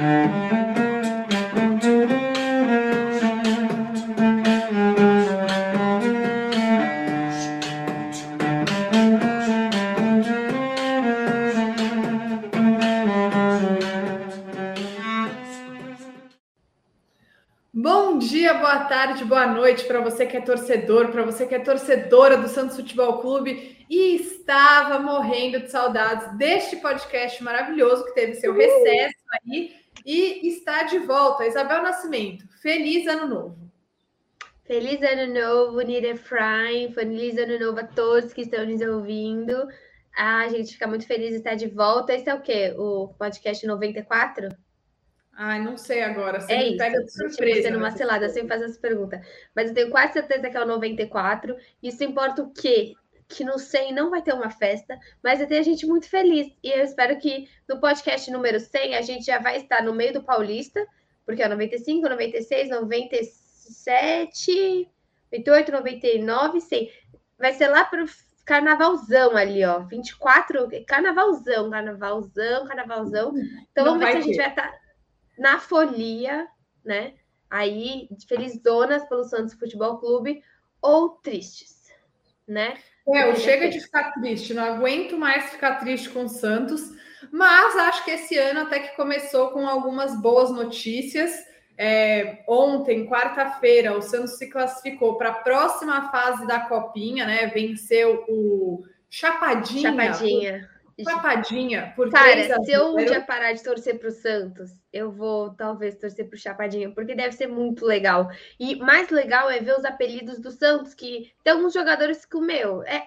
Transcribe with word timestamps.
Bom 0.00 0.06
dia, 18.16 18.54
boa 18.54 18.84
tarde, 18.84 19.22
boa 19.26 19.46
noite 19.48 19.84
para 19.84 20.00
você 20.00 20.24
que 20.24 20.34
é 20.34 20.40
torcedor, 20.40 21.08
para 21.08 21.24
você 21.24 21.46
que 21.46 21.54
é 21.54 21.58
torcedora 21.58 22.38
do 22.38 22.48
Santos 22.48 22.76
Futebol 22.76 23.18
Clube. 23.18 23.84
E 23.90 24.16
estava 24.16 24.98
morrendo 24.98 25.60
de 25.60 25.70
saudades 25.70 26.38
deste 26.38 26.76
podcast 26.76 27.44
maravilhoso 27.44 28.06
que 28.06 28.14
teve 28.14 28.36
seu 28.36 28.54
recesso 28.54 29.14
aí 29.44 29.79
e 30.04 30.48
está 30.48 30.84
de 30.84 30.98
volta. 30.98 31.46
Isabel 31.46 31.82
Nascimento, 31.82 32.46
feliz 32.60 33.06
ano 33.06 33.26
novo. 33.26 33.70
Feliz 34.64 35.02
ano 35.02 35.34
novo, 35.34 35.80
Nira 35.80 36.08
Efraim. 36.08 36.92
Feliz 36.92 37.36
ano 37.36 37.58
novo 37.58 37.80
a 37.80 37.84
todos 37.84 38.32
que 38.32 38.42
estão 38.42 38.64
nos 38.64 38.80
ouvindo. 38.80 39.68
Ah, 40.16 40.42
a 40.42 40.48
gente 40.48 40.74
fica 40.74 40.86
muito 40.86 41.06
feliz 41.06 41.30
de 41.30 41.36
estar 41.36 41.56
de 41.56 41.66
volta. 41.66 42.14
Esse 42.14 42.30
é 42.30 42.34
o 42.34 42.40
quê? 42.40 42.74
O 42.78 43.08
podcast 43.18 43.66
94? 43.66 44.48
Ai, 45.32 45.60
não 45.60 45.76
sei 45.76 46.02
agora. 46.02 46.40
Você 46.40 46.52
é 46.52 46.68
isso. 46.68 46.76
Pega 46.76 47.02
de 47.02 47.10
surpresa. 47.10 47.62
Sendo 47.62 47.78
uma 47.78 47.90
selada, 47.90 48.28
sem 48.28 48.46
fazer 48.46 48.66
essa 48.66 48.78
pergunta. 48.78 49.20
Mas 49.56 49.68
eu 49.68 49.74
tenho 49.74 49.90
quase 49.90 50.12
certeza 50.12 50.50
que 50.50 50.56
é 50.56 50.62
o 50.62 50.66
94. 50.66 51.56
Isso 51.82 52.04
importa 52.04 52.42
o 52.42 52.52
quê? 52.52 52.94
Que 53.30 53.44
no 53.44 53.58
100 53.58 53.94
não 53.94 54.10
vai 54.10 54.22
ter 54.22 54.34
uma 54.34 54.50
festa, 54.50 54.98
mas 55.22 55.38
vai 55.38 55.46
ter 55.46 55.58
a 55.58 55.62
gente 55.62 55.86
muito 55.86 56.08
feliz. 56.08 56.48
E 56.62 56.70
eu 56.70 56.82
espero 56.82 57.16
que 57.18 57.48
no 57.68 57.80
podcast 57.80 58.30
número 58.30 58.58
100 58.58 58.96
a 58.96 59.02
gente 59.02 59.24
já 59.24 59.38
vai 59.38 59.56
estar 59.56 59.84
no 59.84 59.94
meio 59.94 60.12
do 60.12 60.22
Paulista, 60.22 60.84
porque 61.24 61.42
é 61.42 61.48
95, 61.48 62.08
96, 62.08 62.70
97, 62.70 64.90
98, 65.32 65.72
99, 65.72 66.60
100. 66.60 66.92
Vai 67.38 67.52
ser 67.52 67.68
lá 67.68 67.84
para 67.84 68.02
o 68.02 68.06
carnavalzão 68.44 69.36
ali, 69.36 69.64
ó. 69.64 69.78
24, 69.78 70.68
carnavalzão, 70.84 71.70
carnavalzão, 71.70 72.66
carnavalzão. 72.66 73.32
Então 73.70 73.84
não 73.84 73.98
vamos 73.98 74.04
ver 74.04 74.12
se 74.12 74.18
a 74.18 74.22
gente 74.22 74.36
vai 74.36 74.48
estar 74.48 74.74
na 75.38 75.60
folia, 75.60 76.48
né? 76.84 77.14
Aí, 77.48 78.08
felizonas 78.28 79.08
pelo 79.08 79.22
Santos 79.22 79.54
Futebol 79.54 79.98
Clube 79.98 80.42
ou 80.82 81.10
tristes, 81.10 81.92
né? 82.46 82.76
É, 83.14 83.34
chega 83.36 83.68
de 83.68 83.80
ficar 83.80 84.12
triste, 84.12 84.54
não 84.54 84.64
aguento 84.64 85.18
mais 85.18 85.50
ficar 85.50 85.76
triste 85.76 86.08
com 86.10 86.24
o 86.24 86.28
Santos, 86.28 86.90
mas 87.32 87.76
acho 87.76 88.04
que 88.04 88.10
esse 88.10 88.36
ano 88.36 88.60
até 88.60 88.80
que 88.80 88.96
começou 88.96 89.50
com 89.50 89.66
algumas 89.66 90.20
boas 90.20 90.50
notícias. 90.50 91.32
É, 91.76 92.44
ontem, 92.46 93.06
quarta-feira, 93.06 93.96
o 93.96 94.02
Santos 94.02 94.36
se 94.36 94.50
classificou 94.50 95.16
para 95.16 95.30
a 95.30 95.34
próxima 95.34 96.10
fase 96.10 96.46
da 96.46 96.60
Copinha, 96.60 97.26
né? 97.26 97.46
Venceu 97.46 98.24
o 98.28 98.84
Chapadinha. 99.08 99.90
Chapadinha. 99.90 100.70
Chapadinha 100.98 101.92
por 101.94 102.10
Cara, 102.10 102.62
se 102.62 102.72
eu 102.72 102.94
um 102.94 102.96
dia 102.96 103.20
parar 103.20 103.52
de 103.52 103.62
torcer 103.62 103.98
para 103.98 104.08
o 104.08 104.12
Santos, 104.12 104.70
eu 104.92 105.10
vou 105.10 105.50
talvez 105.50 105.96
torcer 105.96 106.28
para 106.28 106.36
o 106.36 106.38
Chapadinha, 106.38 106.90
porque 106.90 107.14
deve 107.14 107.32
ser 107.32 107.46
muito 107.46 107.84
legal. 107.84 108.30
E 108.58 108.76
mais 108.76 109.08
legal 109.10 109.50
é 109.50 109.60
ver 109.60 109.76
os 109.76 109.84
apelidos 109.84 110.38
do 110.38 110.50
Santos, 110.50 110.94
que 110.94 111.32
tem 111.42 111.52
alguns 111.52 111.72
jogadores 111.72 112.24
que 112.24 112.36
o 112.36 112.40
meu. 112.40 112.82
É, 112.82 113.06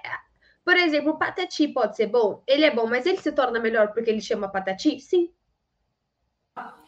por 0.63 0.75
exemplo, 0.77 1.11
o 1.11 1.17
Patati 1.17 1.67
pode 1.67 1.95
ser 1.95 2.07
bom. 2.07 2.41
Ele 2.47 2.65
é 2.65 2.71
bom, 2.71 2.87
mas 2.87 3.05
ele 3.05 3.17
se 3.17 3.31
torna 3.31 3.59
melhor 3.59 3.93
porque 3.93 4.09
ele 4.09 4.21
chama 4.21 4.47
Patati? 4.47 4.99
Sim. 4.99 5.29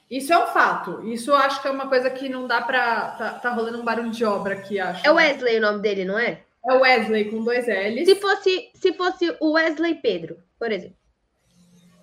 Isso 0.10 0.32
é 0.32 0.38
um 0.38 0.48
fato. 0.48 1.02
Isso 1.08 1.32
eu 1.32 1.36
acho 1.36 1.62
que 1.62 1.68
é 1.68 1.72
uma 1.72 1.90
coisa 1.90 2.10
que 2.10 2.30
não 2.30 2.48
dá 2.48 2.62
para. 2.62 3.12
Tá, 3.12 3.32
tá 3.34 3.50
rolando 3.52 3.82
um 3.82 3.84
barulho 3.84 4.12
de 4.12 4.24
obra 4.24 4.54
aqui, 4.54 4.80
acho. 4.80 5.06
É 5.06 5.12
Wesley 5.12 5.58
o 5.58 5.62
nome 5.62 5.80
dele, 5.80 6.06
não 6.06 6.18
é? 6.18 6.42
É 6.68 6.74
Wesley 6.74 7.26
com 7.26 7.44
dois 7.44 7.68
L's. 7.68 8.06
Se 8.06 8.16
fosse, 8.16 8.72
se 8.74 8.94
fosse 8.94 9.36
o 9.40 9.52
Wesley 9.52 9.96
Pedro, 9.96 10.38
por 10.60 10.72
exemplo. 10.72 10.98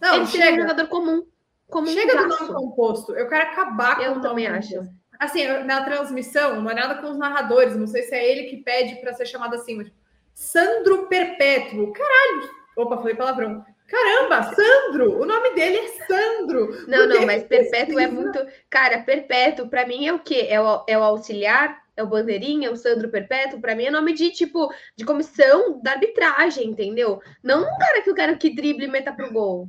Não, 0.01 0.17
ele 0.17 0.27
chega. 0.27 0.57
um 0.57 0.61
jogador 0.63 0.89
comum. 0.89 1.27
comum 1.71 1.87
chega 1.87 2.17
do 2.17 2.29
nome 2.29 2.53
composto. 2.53 3.13
Eu 3.13 3.29
quero 3.29 3.51
acabar 3.51 3.97
com 3.97 4.03
Eu 4.03 4.15
o 4.15 4.21
também 4.21 4.47
acho. 4.47 4.83
Assim, 5.19 5.47
na 5.65 5.85
transmissão, 5.85 6.61
não 6.61 6.71
é 6.71 6.75
nada 6.75 7.01
com 7.01 7.09
os 7.09 7.17
narradores. 7.17 7.77
Não 7.77 7.87
sei 7.87 8.03
se 8.03 8.15
é 8.15 8.31
ele 8.31 8.49
que 8.49 8.57
pede 8.57 8.97
para 8.97 9.15
ser 9.15 9.27
chamado 9.27 9.55
assim. 9.55 9.77
Mas... 9.77 9.93
Sandro 10.35 11.07
Perpétuo. 11.07 11.93
Caralho! 11.93 12.51
Opa, 12.77 12.97
falei 12.97 13.15
palavrão. 13.15 13.65
Caramba, 13.87 14.55
Sandro! 14.55 15.21
O 15.21 15.27
nome 15.27 15.51
dele 15.55 15.77
é 15.77 15.89
Sandro! 16.07 16.89
Não, 16.89 17.07
não, 17.07 17.27
mas 17.27 17.45
Perpétuo 17.45 18.01
é 18.01 18.07
muito. 18.07 18.39
Cara, 18.71 19.03
Perpétuo, 19.03 19.69
para 19.69 19.87
mim, 19.87 20.07
é 20.07 20.15
o 20.15 20.19
quê? 20.19 20.47
É 20.49 20.59
o, 20.61 20.83
é 20.89 20.99
o 20.99 21.03
auxiliar 21.03 21.82
é 21.97 22.03
o 22.03 22.07
Bandeirinha, 22.07 22.71
o 22.71 22.77
Sandro 22.77 23.11
Perpétuo, 23.11 23.61
para 23.61 23.75
mim 23.75 23.85
é 23.85 23.91
nome 23.91 24.13
de 24.13 24.31
tipo 24.31 24.73
de 24.97 25.05
comissão 25.05 25.81
da 25.83 25.93
arbitragem, 25.93 26.69
entendeu? 26.69 27.21
Não 27.43 27.63
um 27.63 27.79
cara 27.79 28.03
que 28.03 28.11
eu 28.11 28.15
quero 28.15 28.39
que 28.39 28.55
drible 28.55 28.87
e 28.87 28.89
meta 28.89 29.13
pro 29.13 29.33
gol. 29.33 29.69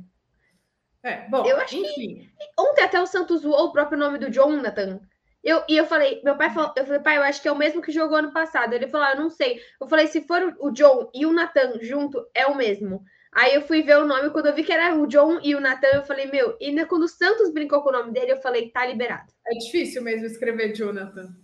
É, 1.02 1.28
bom, 1.28 1.44
eu 1.44 1.58
acho 1.58 1.76
enfim. 1.76 2.16
Que... 2.16 2.30
Ontem 2.58 2.82
até 2.82 3.00
o 3.00 3.06
Santos 3.06 3.42
zoou 3.42 3.66
o 3.66 3.72
próprio 3.72 3.98
nome 3.98 4.18
do 4.18 4.30
Jonathan. 4.30 5.00
Eu, 5.42 5.62
e 5.68 5.76
eu 5.76 5.84
falei, 5.84 6.22
meu 6.24 6.36
pai 6.36 6.48
falou, 6.48 6.72
eu 6.74 6.86
falei, 6.86 7.00
pai, 7.00 7.18
eu 7.18 7.22
acho 7.22 7.42
que 7.42 7.48
é 7.48 7.52
o 7.52 7.58
mesmo 7.58 7.82
que 7.82 7.92
jogou 7.92 8.16
ano 8.16 8.32
passado. 8.32 8.72
Ele 8.72 8.88
falou, 8.88 9.06
ah, 9.06 9.12
eu 9.12 9.20
não 9.20 9.28
sei. 9.28 9.60
Eu 9.78 9.86
falei, 9.86 10.06
se 10.06 10.22
for 10.22 10.56
o 10.58 10.70
John 10.70 11.10
e 11.12 11.26
o 11.26 11.32
Nathan 11.34 11.78
junto, 11.82 12.26
é 12.32 12.46
o 12.46 12.56
mesmo. 12.56 13.04
Aí 13.30 13.54
eu 13.54 13.60
fui 13.60 13.82
ver 13.82 13.98
o 13.98 14.06
nome, 14.06 14.30
quando 14.30 14.46
eu 14.46 14.54
vi 14.54 14.64
que 14.64 14.72
era 14.72 14.94
o 14.94 15.06
John 15.06 15.40
e 15.42 15.54
o 15.54 15.60
Nathan, 15.60 15.88
eu 15.88 16.04
falei, 16.04 16.26
meu, 16.26 16.56
e 16.58 16.86
quando 16.86 17.02
o 17.02 17.08
Santos 17.08 17.52
brincou 17.52 17.82
com 17.82 17.90
o 17.90 17.92
nome 17.92 18.12
dele, 18.12 18.32
eu 18.32 18.40
falei, 18.40 18.70
tá 18.70 18.86
liberado. 18.86 19.30
É 19.46 19.50
difícil 19.58 20.00
mesmo 20.02 20.24
escrever 20.24 20.72
Jonathan 20.72 21.43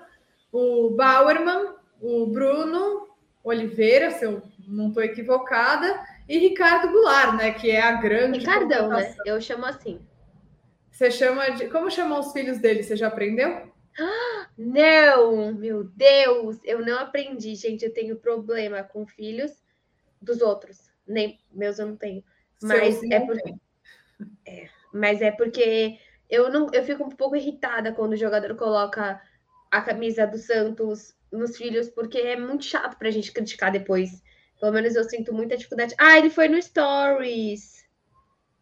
o 0.52 0.90
Bauerman, 0.90 1.74
o 2.00 2.26
Bruno 2.26 3.08
Oliveira, 3.42 4.10
se 4.10 4.24
eu 4.24 4.42
não 4.66 4.88
estou 4.88 5.02
equivocada, 5.02 6.00
e 6.28 6.38
Ricardo 6.38 6.92
Goulart, 6.92 7.34
né? 7.34 7.52
Que 7.52 7.70
é 7.70 7.82
a 7.82 7.92
grande. 7.92 8.38
Ricardão, 8.38 8.88
né? 8.88 9.14
Eu 9.26 9.40
chamo 9.40 9.66
assim. 9.66 10.00
Você 10.90 11.10
chama 11.10 11.50
de. 11.50 11.68
Como 11.68 11.90
chamam 11.90 12.20
os 12.20 12.32
filhos 12.32 12.58
dele? 12.58 12.82
Você 12.82 12.96
já 12.96 13.08
aprendeu? 13.08 13.68
Não, 14.56 15.52
meu 15.52 15.84
Deus, 15.84 16.58
eu 16.64 16.84
não 16.84 16.98
aprendi, 17.00 17.54
gente. 17.54 17.84
Eu 17.84 17.92
tenho 17.92 18.16
problema 18.16 18.82
com 18.82 19.06
filhos 19.06 19.50
dos 20.22 20.40
outros 20.40 20.89
nem 21.10 21.38
meus 21.52 21.78
eu 21.78 21.86
não 21.86 21.96
tenho. 21.96 22.22
Mas 22.62 23.02
é 23.02 23.20
porque. 23.20 23.54
É, 24.46 24.68
mas 24.92 25.22
é 25.22 25.30
porque 25.30 25.98
eu 26.28 26.50
não 26.50 26.68
eu 26.72 26.84
fico 26.84 27.04
um 27.04 27.10
pouco 27.10 27.36
irritada 27.36 27.92
quando 27.92 28.12
o 28.12 28.16
jogador 28.16 28.54
coloca 28.54 29.20
a 29.70 29.80
camisa 29.80 30.26
do 30.26 30.38
Santos 30.38 31.14
nos 31.32 31.56
filhos, 31.56 31.88
porque 31.88 32.18
é 32.18 32.36
muito 32.36 32.64
chato 32.64 32.98
pra 32.98 33.10
gente 33.10 33.32
criticar 33.32 33.70
depois. 33.70 34.22
Pelo 34.60 34.72
menos 34.72 34.94
eu 34.94 35.04
sinto 35.04 35.32
muita 35.32 35.56
dificuldade. 35.56 35.94
Ah, 35.98 36.18
ele 36.18 36.28
foi 36.28 36.48
no 36.48 36.60
Stories. 36.60 37.80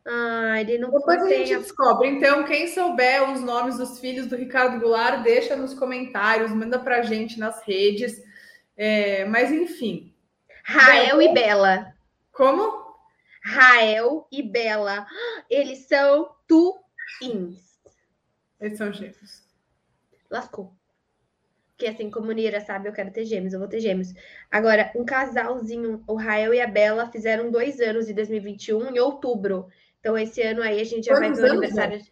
Ah, 0.07 0.61
ele 0.61 0.79
não 0.79 0.91
Depois 0.91 1.23
a 1.23 1.29
gente 1.29 1.57
descobre. 1.57 2.09
Então, 2.09 2.45
quem 2.45 2.69
souber 2.69 3.31
os 3.33 3.41
nomes 3.41 3.79
dos 3.79 3.99
filhos 3.99 4.27
do 4.27 4.37
Ricardo 4.37 4.81
Goulart, 4.81 5.23
deixa 5.23 5.57
nos 5.57 5.75
comentários, 5.75 6.53
manda 6.53 6.79
pra 6.79 7.03
gente 7.03 7.39
nas 7.39 7.63
redes. 7.63 8.23
É, 8.77 9.25
mas 9.25 9.51
enfim. 9.51 10.15
Rael 10.65 11.21
e 11.21 11.33
Bela. 11.35 11.98
Como? 12.39 12.95
Rael 13.43 14.29
e 14.31 14.45
Bela. 14.45 15.05
Eles 15.51 15.89
são 15.89 16.31
twins. 16.47 17.81
Eles 18.61 18.79
são 18.79 18.93
gêmeos. 18.93 19.43
Lascou. 20.31 20.73
Porque 21.71 21.89
assim, 21.89 22.09
como 22.09 22.31
Nira 22.31 22.61
sabe, 22.61 22.89
eu 22.89 22.93
quero 22.93 23.11
ter 23.11 23.25
gêmeos, 23.25 23.53
eu 23.53 23.59
vou 23.59 23.69
ter 23.69 23.81
gêmeos. 23.81 24.15
Agora, 24.49 24.93
um 24.95 25.05
casalzinho, 25.05 26.05
o 26.07 26.15
Rael 26.15 26.55
e 26.55 26.61
a 26.61 26.67
Bela, 26.69 27.11
fizeram 27.11 27.51
dois 27.51 27.81
anos 27.81 28.07
de 28.07 28.15
2021 28.15 28.95
em 28.95 29.01
outubro. 29.01 29.67
Então, 29.99 30.17
esse 30.17 30.41
ano 30.41 30.63
aí 30.63 30.81
a 30.81 30.85
gente 30.85 31.07
já 31.07 31.15
Quantos 31.15 31.41
vai 31.41 31.49
ter 31.49 31.55
o 31.55 31.59
aniversário. 31.59 32.07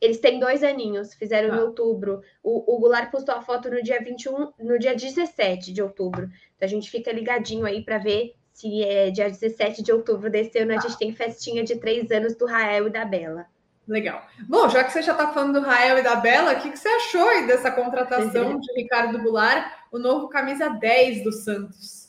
Eles 0.00 0.20
têm 0.20 0.38
dois 0.38 0.62
aninhos, 0.62 1.14
fizeram 1.14 1.52
ah. 1.52 1.56
em 1.56 1.60
outubro. 1.60 2.22
O, 2.44 2.76
o 2.76 2.78
Goulart 2.78 3.10
postou 3.10 3.34
a 3.34 3.42
foto 3.42 3.68
no 3.68 3.82
dia 3.82 4.00
21, 4.00 4.52
no 4.60 4.78
dia 4.78 4.94
17 4.94 5.72
de 5.72 5.82
outubro. 5.82 6.30
Então 6.54 6.66
a 6.66 6.70
gente 6.70 6.88
fica 6.88 7.10
ligadinho 7.10 7.66
aí 7.66 7.84
para 7.84 7.98
ver 7.98 8.36
se 8.58 8.82
é 8.82 9.08
dia 9.08 9.30
17 9.30 9.84
de 9.84 9.92
outubro 9.92 10.28
desse 10.28 10.58
ano, 10.58 10.72
a 10.72 10.80
gente 10.80 10.98
tem 10.98 11.14
festinha 11.14 11.62
de 11.62 11.76
três 11.76 12.10
anos 12.10 12.34
do 12.34 12.44
Rael 12.44 12.88
e 12.88 12.90
da 12.90 13.04
Bela. 13.04 13.46
Legal. 13.86 14.26
Bom, 14.48 14.68
já 14.68 14.82
que 14.82 14.90
você 14.90 15.00
já 15.00 15.12
está 15.12 15.32
falando 15.32 15.60
do 15.60 15.64
Rael 15.64 15.96
e 15.96 16.02
da 16.02 16.16
Bela, 16.16 16.54
o 16.54 16.60
que, 16.60 16.72
que 16.72 16.76
você 16.76 16.88
achou 16.88 17.28
aí 17.28 17.46
dessa 17.46 17.70
contratação 17.70 18.58
de 18.58 18.72
Ricardo 18.72 19.22
Goulart, 19.22 19.72
o 19.92 19.98
novo 19.98 20.28
camisa 20.28 20.70
10 20.70 21.22
do 21.22 21.30
Santos? 21.30 22.08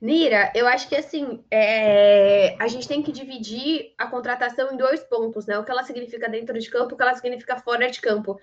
Nira, 0.00 0.52
eu 0.52 0.66
acho 0.66 0.88
que 0.88 0.96
assim, 0.96 1.44
é... 1.48 2.56
a 2.58 2.66
gente 2.66 2.88
tem 2.88 3.00
que 3.00 3.12
dividir 3.12 3.94
a 3.96 4.08
contratação 4.08 4.72
em 4.72 4.76
dois 4.76 5.00
pontos, 5.04 5.46
né? 5.46 5.56
O 5.56 5.64
que 5.64 5.70
ela 5.70 5.84
significa 5.84 6.28
dentro 6.28 6.58
de 6.58 6.68
campo, 6.68 6.94
o 6.94 6.96
que 6.96 7.02
ela 7.04 7.14
significa 7.14 7.56
fora 7.56 7.88
de 7.88 8.00
campo. 8.00 8.36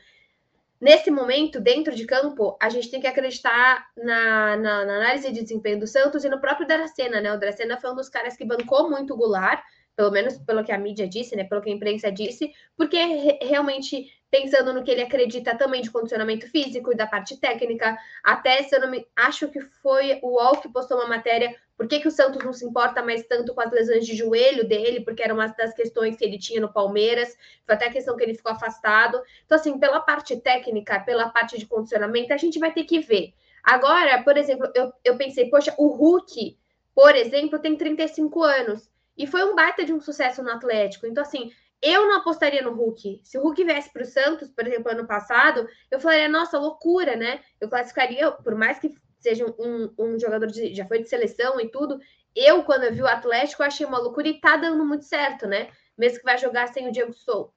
Nesse 0.81 1.11
momento, 1.11 1.61
dentro 1.61 1.95
de 1.95 2.07
campo, 2.07 2.57
a 2.59 2.67
gente 2.67 2.89
tem 2.89 2.99
que 2.99 3.05
acreditar 3.05 3.85
na, 3.95 4.57
na, 4.57 4.85
na 4.85 4.95
análise 4.95 5.31
de 5.31 5.43
desempenho 5.43 5.79
do 5.79 5.85
Santos 5.85 6.23
e 6.23 6.29
no 6.29 6.41
próprio 6.41 6.65
Dracena, 6.65 7.21
né? 7.21 7.31
O 7.31 7.37
Dracena 7.37 7.77
foi 7.77 7.91
um 7.91 7.95
dos 7.95 8.09
caras 8.09 8.35
que 8.35 8.43
bancou 8.43 8.89
muito 8.89 9.13
o 9.13 9.17
Goulart, 9.17 9.63
pelo 9.95 10.09
menos 10.09 10.39
pelo 10.39 10.63
que 10.63 10.71
a 10.71 10.79
mídia 10.79 11.07
disse, 11.07 11.35
né? 11.35 11.43
Pelo 11.43 11.61
que 11.61 11.69
a 11.69 11.73
imprensa 11.73 12.11
disse, 12.11 12.51
porque 12.75 12.97
realmente 13.43 14.07
pensando 14.31 14.73
no 14.73 14.83
que 14.83 14.89
ele 14.89 15.03
acredita 15.03 15.55
também 15.55 15.81
de 15.81 15.91
condicionamento 15.91 16.49
físico 16.49 16.91
e 16.91 16.95
da 16.95 17.05
parte 17.05 17.37
técnica. 17.37 17.95
Até, 18.23 18.63
se 18.63 18.75
eu 18.75 18.79
não 18.79 18.89
me. 18.89 19.05
Acho 19.15 19.49
que 19.49 19.59
foi 19.59 20.19
o 20.23 20.29
UOL 20.37 20.61
que 20.61 20.71
postou 20.71 20.97
uma 20.97 21.07
matéria. 21.07 21.53
Por 21.81 21.87
que, 21.87 21.99
que 21.99 22.07
o 22.07 22.11
Santos 22.11 22.45
não 22.45 22.53
se 22.53 22.63
importa 22.63 23.01
mais 23.01 23.25
tanto 23.25 23.55
com 23.55 23.61
as 23.61 23.71
lesões 23.71 24.05
de 24.05 24.15
joelho 24.15 24.67
dele? 24.67 25.01
Porque 25.03 25.23
era 25.23 25.33
uma 25.33 25.47
das 25.47 25.73
questões 25.73 26.15
que 26.15 26.23
ele 26.23 26.37
tinha 26.37 26.61
no 26.61 26.71
Palmeiras. 26.71 27.35
Foi 27.65 27.73
até 27.73 27.87
a 27.87 27.91
questão 27.91 28.15
que 28.15 28.21
ele 28.21 28.35
ficou 28.35 28.51
afastado. 28.51 29.19
Então, 29.43 29.57
assim, 29.57 29.79
pela 29.79 29.99
parte 29.99 30.39
técnica, 30.39 30.99
pela 30.99 31.29
parte 31.29 31.57
de 31.57 31.65
condicionamento, 31.65 32.35
a 32.35 32.37
gente 32.37 32.59
vai 32.59 32.71
ter 32.71 32.83
que 32.83 32.99
ver. 32.99 33.33
Agora, 33.63 34.21
por 34.21 34.37
exemplo, 34.37 34.71
eu, 34.75 34.93
eu 35.03 35.17
pensei, 35.17 35.49
poxa, 35.49 35.73
o 35.75 35.87
Hulk, 35.87 36.55
por 36.93 37.15
exemplo, 37.15 37.57
tem 37.57 37.75
35 37.75 38.43
anos. 38.43 38.87
E 39.17 39.25
foi 39.25 39.43
um 39.43 39.55
baita 39.55 39.83
de 39.83 39.91
um 39.91 39.99
sucesso 39.99 40.43
no 40.43 40.51
Atlético. 40.51 41.07
Então, 41.07 41.23
assim, 41.23 41.51
eu 41.81 42.07
não 42.07 42.17
apostaria 42.17 42.61
no 42.61 42.75
Hulk. 42.75 43.21
Se 43.23 43.39
o 43.39 43.41
Hulk 43.41 43.63
viesse 43.63 43.91
para 43.91 44.03
o 44.03 44.05
Santos, 44.05 44.51
por 44.51 44.67
exemplo, 44.67 44.91
ano 44.91 45.07
passado, 45.07 45.67
eu 45.89 45.99
falaria, 45.99 46.29
nossa, 46.29 46.59
loucura, 46.59 47.15
né? 47.15 47.39
Eu 47.59 47.67
classificaria, 47.67 48.31
por 48.31 48.53
mais 48.53 48.77
que 48.77 48.93
seja 49.21 49.45
um, 49.45 49.93
um 49.97 50.19
jogador 50.19 50.47
de. 50.47 50.73
já 50.73 50.85
foi 50.85 51.01
de 51.01 51.09
seleção 51.09 51.59
e 51.59 51.69
tudo. 51.69 51.99
Eu, 52.35 52.63
quando 52.63 52.83
eu 52.83 52.93
vi 52.93 53.01
o 53.01 53.07
Atlético, 53.07 53.63
achei 53.63 53.85
uma 53.85 53.99
loucura 53.99 54.27
e 54.27 54.39
tá 54.39 54.57
dando 54.57 54.85
muito 54.85 55.05
certo, 55.05 55.47
né? 55.47 55.69
Mesmo 55.97 56.19
que 56.19 56.25
vai 56.25 56.37
jogar 56.37 56.67
sem 56.67 56.87
o 56.87 56.91
Diego 56.91 57.13
Souza. 57.13 57.51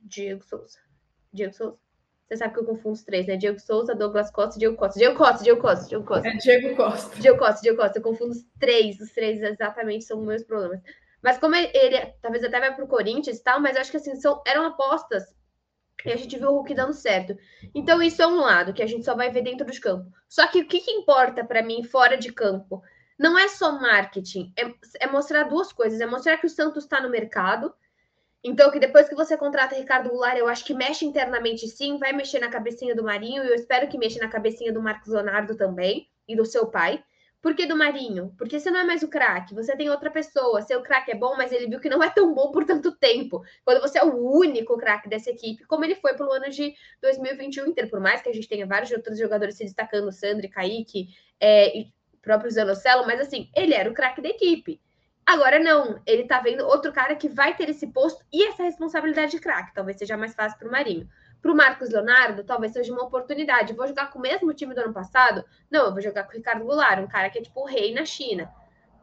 Diego 0.00 0.42
Souza. 0.44 0.78
Diego 1.32 1.52
Souza. 1.52 1.78
Você 2.26 2.36
sabe 2.38 2.54
que 2.54 2.60
eu 2.60 2.64
confundo 2.64 2.94
os 2.94 3.04
três, 3.04 3.26
né? 3.26 3.36
Diego 3.36 3.60
Souza, 3.60 3.94
Douglas 3.94 4.30
Costa 4.30 4.58
Diego 4.58 4.76
Costa. 4.76 4.98
Diego 4.98 5.16
Costa, 5.16 5.44
Diego 5.44 5.60
Costa, 5.60 5.88
Diego 5.88 6.04
Costa. 6.04 6.28
É 6.28 6.36
Diego 6.36 6.76
Costa. 6.76 7.20
Diego 7.20 7.38
Costa, 7.38 7.60
Diego 7.60 7.76
Costa. 7.76 7.98
Eu 7.98 8.02
confundo 8.02 8.32
os 8.32 8.44
três. 8.58 8.98
Os 8.98 9.12
três 9.12 9.42
exatamente 9.42 10.04
são 10.04 10.18
os 10.18 10.26
meus 10.26 10.42
problemas. 10.42 10.80
Mas 11.22 11.38
como 11.38 11.54
ele, 11.54 12.06
talvez 12.22 12.42
até 12.42 12.58
vai 12.58 12.74
para 12.74 12.84
o 12.84 12.88
Corinthians 12.88 13.38
e 13.38 13.42
tal, 13.42 13.60
mas 13.60 13.76
acho 13.76 13.90
que 13.90 13.96
assim, 13.98 14.16
são, 14.16 14.42
eram 14.46 14.64
apostas 14.64 15.34
e 16.04 16.12
a 16.12 16.16
gente 16.16 16.38
viu 16.38 16.48
o 16.48 16.54
Hulk 16.56 16.74
dando 16.74 16.92
certo. 16.92 17.36
Então, 17.74 18.02
isso 18.02 18.22
é 18.22 18.26
um 18.26 18.40
lado 18.40 18.72
que 18.72 18.82
a 18.82 18.86
gente 18.86 19.04
só 19.04 19.14
vai 19.14 19.30
ver 19.30 19.42
dentro 19.42 19.66
dos 19.66 19.78
campos. 19.78 20.12
Só 20.28 20.46
que 20.46 20.60
o 20.60 20.66
que, 20.66 20.80
que 20.80 20.90
importa 20.90 21.44
para 21.44 21.62
mim 21.62 21.82
fora 21.82 22.16
de 22.16 22.32
campo? 22.32 22.82
Não 23.18 23.38
é 23.38 23.48
só 23.48 23.72
marketing, 23.72 24.52
é, 24.56 24.74
é 25.00 25.06
mostrar 25.06 25.44
duas 25.44 25.72
coisas. 25.72 26.00
É 26.00 26.06
mostrar 26.06 26.36
que 26.38 26.46
o 26.46 26.50
Santos 26.50 26.84
está 26.84 27.00
no 27.00 27.08
mercado. 27.08 27.72
Então, 28.42 28.70
que 28.70 28.78
depois 28.78 29.08
que 29.08 29.14
você 29.14 29.36
contrata 29.38 29.74
Ricardo 29.74 30.10
Goulart, 30.10 30.36
eu 30.36 30.46
acho 30.46 30.64
que 30.64 30.74
mexe 30.74 31.06
internamente 31.06 31.66
sim, 31.66 31.96
vai 31.96 32.12
mexer 32.12 32.40
na 32.40 32.50
cabecinha 32.50 32.94
do 32.94 33.02
Marinho, 33.02 33.42
e 33.42 33.48
eu 33.48 33.54
espero 33.54 33.88
que 33.88 33.96
mexa 33.96 34.18
na 34.18 34.28
cabecinha 34.28 34.70
do 34.70 34.82
Marcos 34.82 35.08
Leonardo 35.08 35.56
também, 35.56 36.10
e 36.28 36.36
do 36.36 36.44
seu 36.44 36.66
pai. 36.66 37.02
Por 37.44 37.54
que 37.54 37.66
do 37.66 37.76
Marinho? 37.76 38.34
Porque 38.38 38.58
você 38.58 38.70
não 38.70 38.80
é 38.80 38.84
mais 38.84 39.02
o 39.02 39.08
craque, 39.08 39.52
você 39.52 39.76
tem 39.76 39.90
outra 39.90 40.10
pessoa. 40.10 40.62
Seu 40.62 40.80
craque 40.80 41.10
é 41.10 41.14
bom, 41.14 41.36
mas 41.36 41.52
ele 41.52 41.66
viu 41.66 41.78
que 41.78 41.90
não 41.90 42.02
é 42.02 42.08
tão 42.08 42.32
bom 42.32 42.50
por 42.50 42.64
tanto 42.64 42.90
tempo. 42.96 43.44
Quando 43.62 43.82
você 43.82 43.98
é 43.98 44.02
o 44.02 44.16
único 44.16 44.78
craque 44.78 45.10
dessa 45.10 45.28
equipe, 45.28 45.62
como 45.66 45.84
ele 45.84 45.94
foi 45.94 46.14
pelo 46.14 46.32
ano 46.32 46.48
de 46.48 46.74
2021 47.02 47.66
inteiro, 47.66 47.90
por 47.90 48.00
mais 48.00 48.22
que 48.22 48.30
a 48.30 48.32
gente 48.32 48.48
tenha 48.48 48.66
vários 48.66 48.90
outros 48.92 49.18
jogadores 49.18 49.58
se 49.58 49.64
destacando, 49.64 50.10
Sandri, 50.10 50.48
Kaique, 50.48 51.08
é, 51.38 51.80
e 51.80 51.92
próprio 52.22 52.50
Zanocelo, 52.50 53.04
mas 53.04 53.20
assim, 53.20 53.50
ele 53.54 53.74
era 53.74 53.90
o 53.90 53.94
craque 53.94 54.22
da 54.22 54.30
equipe. 54.30 54.80
Agora 55.26 55.58
não, 55.58 56.00
ele 56.06 56.24
tá 56.24 56.40
vendo 56.40 56.66
outro 56.66 56.94
cara 56.94 57.14
que 57.14 57.28
vai 57.28 57.54
ter 57.54 57.68
esse 57.68 57.86
posto 57.88 58.24
e 58.32 58.48
essa 58.48 58.62
responsabilidade 58.62 59.32
de 59.32 59.38
craque. 59.38 59.74
Talvez 59.74 59.98
seja 59.98 60.16
mais 60.16 60.34
fácil 60.34 60.58
para 60.58 60.68
o 60.68 60.72
Marinho. 60.72 61.06
Para 61.44 61.52
o 61.52 61.54
Marcos 61.54 61.90
Leonardo, 61.90 62.42
talvez 62.42 62.72
seja 62.72 62.90
uma 62.90 63.04
oportunidade. 63.04 63.74
Vou 63.74 63.86
jogar 63.86 64.10
com 64.10 64.18
o 64.18 64.22
mesmo 64.22 64.54
time 64.54 64.74
do 64.74 64.80
ano 64.80 64.94
passado? 64.94 65.44
Não, 65.70 65.84
eu 65.84 65.92
vou 65.92 66.00
jogar 66.00 66.24
com 66.24 66.30
o 66.30 66.34
Ricardo 66.34 66.64
Goulart, 66.64 66.98
um 67.00 67.06
cara 67.06 67.28
que 67.28 67.38
é 67.38 67.42
tipo 67.42 67.60
o 67.60 67.66
rei 67.66 67.92
na 67.92 68.06
China. 68.06 68.50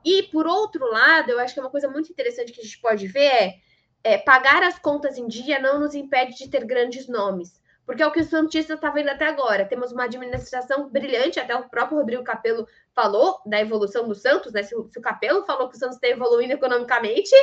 E, 0.03 0.23
por 0.23 0.47
outro 0.47 0.83
lado, 0.89 1.29
eu 1.29 1.39
acho 1.39 1.53
que 1.53 1.59
é 1.59 1.63
uma 1.63 1.69
coisa 1.69 1.87
muito 1.87 2.11
interessante 2.11 2.51
que 2.51 2.59
a 2.59 2.63
gente 2.63 2.81
pode 2.81 3.05
ver 3.05 3.27
é, 3.27 3.59
é 4.03 4.17
pagar 4.17 4.63
as 4.63 4.79
contas 4.79 5.19
em 5.19 5.27
dia 5.27 5.59
não 5.59 5.79
nos 5.79 5.93
impede 5.93 6.35
de 6.35 6.49
ter 6.49 6.65
grandes 6.65 7.07
nomes. 7.07 7.61
Porque 7.85 8.01
é 8.01 8.07
o 8.07 8.11
que 8.11 8.21
o 8.21 8.25
Santista 8.25 8.73
está 8.73 8.89
vendo 8.89 9.09
até 9.09 9.27
agora. 9.27 9.63
Temos 9.63 9.91
uma 9.91 10.05
administração 10.05 10.89
brilhante, 10.89 11.39
até 11.39 11.55
o 11.55 11.69
próprio 11.69 11.99
Rodrigo 11.99 12.23
Capello 12.23 12.67
falou 12.95 13.39
da 13.45 13.61
evolução 13.61 14.07
do 14.07 14.15
Santos, 14.15 14.51
né? 14.51 14.63
Se, 14.63 14.69
se 14.69 14.97
o 14.97 15.01
Capello 15.01 15.45
falou 15.45 15.69
que 15.69 15.75
o 15.75 15.79
Santos 15.79 15.97
está 15.97 16.07
evoluindo 16.07 16.53
economicamente, 16.53 17.35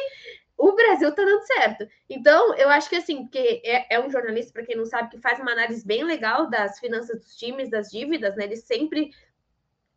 o 0.58 0.72
Brasil 0.72 1.14
tá 1.14 1.24
dando 1.24 1.46
certo. 1.46 1.88
Então, 2.10 2.52
eu 2.56 2.68
acho 2.68 2.90
que 2.90 2.96
assim, 2.96 3.22
porque 3.22 3.62
é, 3.64 3.94
é 3.94 4.00
um 4.00 4.10
jornalista, 4.10 4.52
para 4.52 4.66
quem 4.66 4.76
não 4.76 4.84
sabe, 4.84 5.10
que 5.10 5.20
faz 5.20 5.38
uma 5.38 5.52
análise 5.52 5.86
bem 5.86 6.02
legal 6.02 6.50
das 6.50 6.80
finanças 6.80 7.20
dos 7.20 7.36
times, 7.36 7.70
das 7.70 7.88
dívidas, 7.90 8.34
né? 8.36 8.44
Ele 8.44 8.56
sempre 8.56 9.12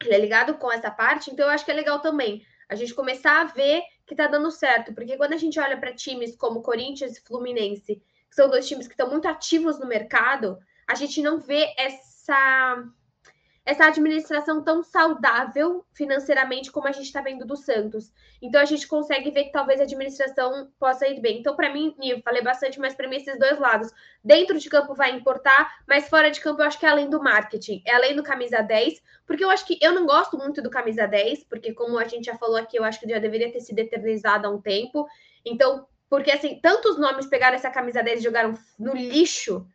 ele 0.04 0.16
é 0.16 0.20
ligado 0.20 0.56
com 0.56 0.72
essa 0.72 0.90
parte, 0.90 1.30
então 1.32 1.46
eu 1.46 1.52
acho 1.52 1.66
que 1.66 1.72
é 1.72 1.74
legal 1.74 2.00
também 2.00 2.46
a 2.68 2.76
gente 2.76 2.94
começar 2.94 3.42
a 3.42 3.46
ver 3.46 3.84
que 4.06 4.16
tá 4.16 4.28
dando 4.28 4.50
certo, 4.50 4.94
porque 4.94 5.18
quando 5.18 5.34
a 5.34 5.38
gente 5.38 5.60
olha 5.60 5.78
para 5.78 5.94
times 5.94 6.36
como 6.36 6.62
Corinthians 6.62 7.18
e 7.18 7.22
Fluminense, 7.22 8.02
que 8.30 8.36
são 8.36 8.50
dois 8.50 8.68
times 8.68 8.88
que 8.88 8.94
estão 8.94 9.10
muito 9.10 9.28
ativos 9.28 9.80
no 9.80 9.86
mercado, 9.86 10.58
a 10.88 10.96
gente 10.96 11.22
não 11.22 11.40
vê 11.40 11.74
essa 11.78 12.84
essa 13.72 13.86
administração 13.86 14.62
tão 14.62 14.84
saudável 14.84 15.86
financeiramente 15.94 16.70
como 16.70 16.90
a 16.90 16.92
gente 16.92 17.06
está 17.06 17.22
vendo 17.22 17.46
do 17.46 17.56
Santos. 17.56 18.12
Então 18.42 18.60
a 18.60 18.66
gente 18.66 18.86
consegue 18.86 19.32
ver 19.32 19.46
que 19.46 19.52
talvez 19.54 19.80
a 19.80 19.84
administração 19.84 20.70
possa 20.78 21.08
ir 21.08 21.22
bem. 21.22 21.40
Então, 21.40 21.56
para 21.56 21.72
mim, 21.72 21.96
eu 22.02 22.22
falei 22.22 22.42
bastante, 22.42 22.78
mas 22.82 22.94
para 22.94 23.08
mim, 23.08 23.16
esses 23.16 23.40
dois 23.40 23.58
lados. 23.58 23.90
Dentro 24.22 24.60
de 24.60 24.70
campo 24.70 24.94
vai 24.94 25.12
importar, 25.12 25.74
mas 25.88 26.10
fora 26.10 26.30
de 26.30 26.42
campo 26.42 26.62
eu 26.62 26.66
acho 26.66 26.78
que 26.78 26.86
é 26.86 26.90
além 26.90 27.10
do 27.10 27.24
marketing, 27.24 27.82
é 27.88 27.96
além 27.96 28.14
do 28.14 28.24
camisa 28.24 28.62
10, 28.62 29.02
porque 29.26 29.44
eu 29.44 29.50
acho 29.50 29.66
que 29.66 29.80
eu 29.82 29.94
não 29.94 30.06
gosto 30.06 30.38
muito 30.38 30.62
do 30.62 30.70
camisa 30.70 31.08
10, 31.08 31.46
porque 31.46 31.74
como 31.74 31.98
a 31.98 32.06
gente 32.06 32.26
já 32.26 32.36
falou 32.36 32.58
aqui, 32.58 32.78
eu 32.78 32.84
acho 32.84 33.00
que 33.00 33.10
já 33.10 33.20
deveria 33.20 33.54
ter 33.54 33.62
sido 33.62 33.80
eternizado 33.80 34.48
há 34.48 34.50
um 34.50 34.60
tempo. 34.60 35.08
Então, 35.46 35.88
porque 36.10 36.30
assim, 36.30 36.60
tantos 36.62 37.00
nomes 37.00 37.28
pegaram 37.28 37.56
essa 37.56 37.72
camisa 37.72 38.04
10 38.04 38.20
e 38.20 38.24
jogaram 38.24 38.54
no 38.78 38.94
lixo 38.94 39.66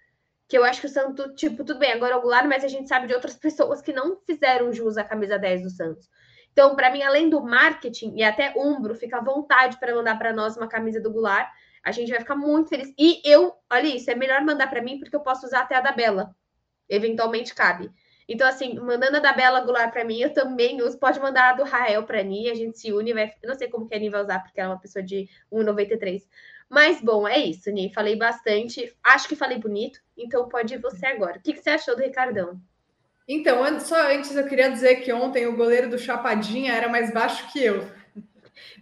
que 0.48 0.56
eu 0.56 0.64
acho 0.64 0.80
que 0.80 0.86
o 0.86 0.90
Santos, 0.90 1.32
tipo, 1.34 1.64
tudo 1.64 1.78
bem, 1.78 1.92
agora 1.92 2.14
é 2.14 2.16
o 2.16 2.20
Goulart, 2.20 2.46
mas 2.46 2.64
a 2.64 2.68
gente 2.68 2.88
sabe 2.88 3.06
de 3.06 3.14
outras 3.14 3.34
pessoas 3.38 3.82
que 3.82 3.92
não 3.92 4.16
fizeram 4.24 4.72
jus 4.72 4.96
à 4.96 5.04
camisa 5.04 5.38
10 5.38 5.62
do 5.62 5.70
Santos. 5.70 6.08
Então, 6.52 6.74
para 6.74 6.90
mim, 6.90 7.02
além 7.02 7.28
do 7.28 7.42
marketing 7.42 8.14
e 8.16 8.22
até 8.22 8.54
Umbro, 8.56 8.94
fica 8.94 9.18
à 9.18 9.20
vontade 9.20 9.78
para 9.78 9.94
mandar 9.94 10.18
para 10.18 10.32
nós 10.32 10.56
uma 10.56 10.66
camisa 10.66 11.00
do 11.00 11.12
Goulart. 11.12 11.48
A 11.84 11.92
gente 11.92 12.10
vai 12.10 12.18
ficar 12.18 12.34
muito 12.34 12.70
feliz. 12.70 12.94
E 12.98 13.20
eu, 13.24 13.52
olha 13.70 13.86
isso, 13.88 14.10
é 14.10 14.14
melhor 14.14 14.42
mandar 14.42 14.68
para 14.68 14.80
mim 14.80 14.98
porque 14.98 15.14
eu 15.14 15.20
posso 15.20 15.44
usar 15.44 15.60
até 15.60 15.74
a 15.74 15.82
da 15.82 15.92
Bela. 15.92 16.34
Eventualmente 16.88 17.54
cabe. 17.54 17.90
Então, 18.28 18.48
assim, 18.48 18.74
mandando 18.80 19.18
a 19.18 19.20
da 19.20 19.32
Bela 19.32 19.60
Goulart 19.60 19.92
para 19.92 20.04
mim, 20.04 20.18
eu 20.18 20.32
também 20.32 20.80
uso. 20.82 20.98
Pode 20.98 21.20
mandar 21.20 21.50
a 21.50 21.52
do 21.52 21.64
Rael 21.64 22.02
para 22.04 22.24
mim, 22.24 22.48
a 22.48 22.54
gente 22.54 22.78
se 22.78 22.92
une. 22.92 23.12
Vai... 23.12 23.32
Eu 23.42 23.48
não 23.50 23.54
sei 23.54 23.68
como 23.68 23.86
que 23.86 23.94
a 23.94 23.98
Ani 23.98 24.08
vai 24.08 24.22
usar, 24.22 24.40
porque 24.40 24.58
ela 24.58 24.70
é 24.70 24.74
uma 24.74 24.80
pessoa 24.80 25.02
de 25.02 25.28
1,93. 25.52 26.22
Mas, 26.68 27.00
bom, 27.00 27.26
é 27.26 27.38
isso, 27.38 27.70
Ni. 27.70 27.92
Falei 27.92 28.16
bastante. 28.16 28.94
Acho 29.02 29.28
que 29.28 29.36
falei 29.36 29.58
bonito, 29.58 30.00
então 30.16 30.48
pode 30.48 30.74
ir 30.74 30.78
você 30.78 31.06
agora. 31.06 31.38
O 31.38 31.42
que, 31.42 31.52
que 31.52 31.62
você 31.62 31.70
achou 31.70 31.94
do 31.94 32.02
Ricardão? 32.02 32.60
Então, 33.28 33.80
só 33.80 34.12
antes 34.12 34.34
eu 34.36 34.46
queria 34.46 34.70
dizer 34.70 34.96
que 34.96 35.12
ontem 35.12 35.46
o 35.46 35.56
goleiro 35.56 35.90
do 35.90 35.98
Chapadinha 35.98 36.72
era 36.72 36.88
mais 36.88 37.12
baixo 37.12 37.50
que 37.52 37.62
eu. 37.62 37.84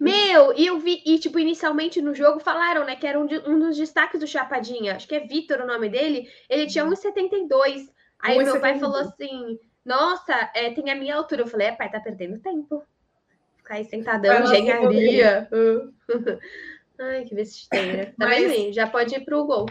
Meu, 0.01 0.53
e 0.57 0.67
eu 0.67 0.79
vi, 0.79 1.03
e 1.05 1.19
tipo, 1.19 1.39
inicialmente 1.39 2.01
no 2.01 2.15
jogo 2.15 2.41
falaram, 2.41 2.85
né, 2.85 2.95
que 2.95 3.07
era 3.07 3.19
um, 3.19 3.27
de, 3.27 3.39
um 3.39 3.59
dos 3.59 3.77
destaques 3.77 4.21
do 4.21 4.27
Chapadinha, 4.27 4.95
acho 4.95 5.09
que 5.09 5.15
é 5.15 5.21
Vitor 5.21 5.61
o 5.61 5.67
nome 5.67 5.89
dele, 5.89 6.29
ele 6.49 6.67
tinha 6.67 6.85
1,72. 6.85 7.89
Aí 8.21 8.39
1, 8.39 8.45
meu 8.45 8.61
pai 8.61 8.79
falou 8.79 9.01
assim: 9.01 9.59
Nossa, 9.85 10.51
é, 10.55 10.71
tem 10.71 10.91
a 10.91 10.95
minha 10.95 11.17
altura. 11.17 11.43
Eu 11.43 11.47
falei: 11.47 11.69
É, 11.69 11.73
pai, 11.73 11.91
tá 11.91 12.01
perdendo 12.01 12.39
tempo. 12.39 12.83
Ficar 13.59 13.75
aí 13.75 13.85
sentadão, 13.85 14.43
engenharia. 14.45 15.49
Ai, 16.99 17.25
que 17.25 17.35
besteira. 17.35 18.15
Tá 18.19 18.27
Mas... 18.27 18.75
Já 18.75 18.87
pode 18.87 19.15
ir 19.15 19.25
para 19.25 19.39
o 19.39 19.47
gol. 19.47 19.67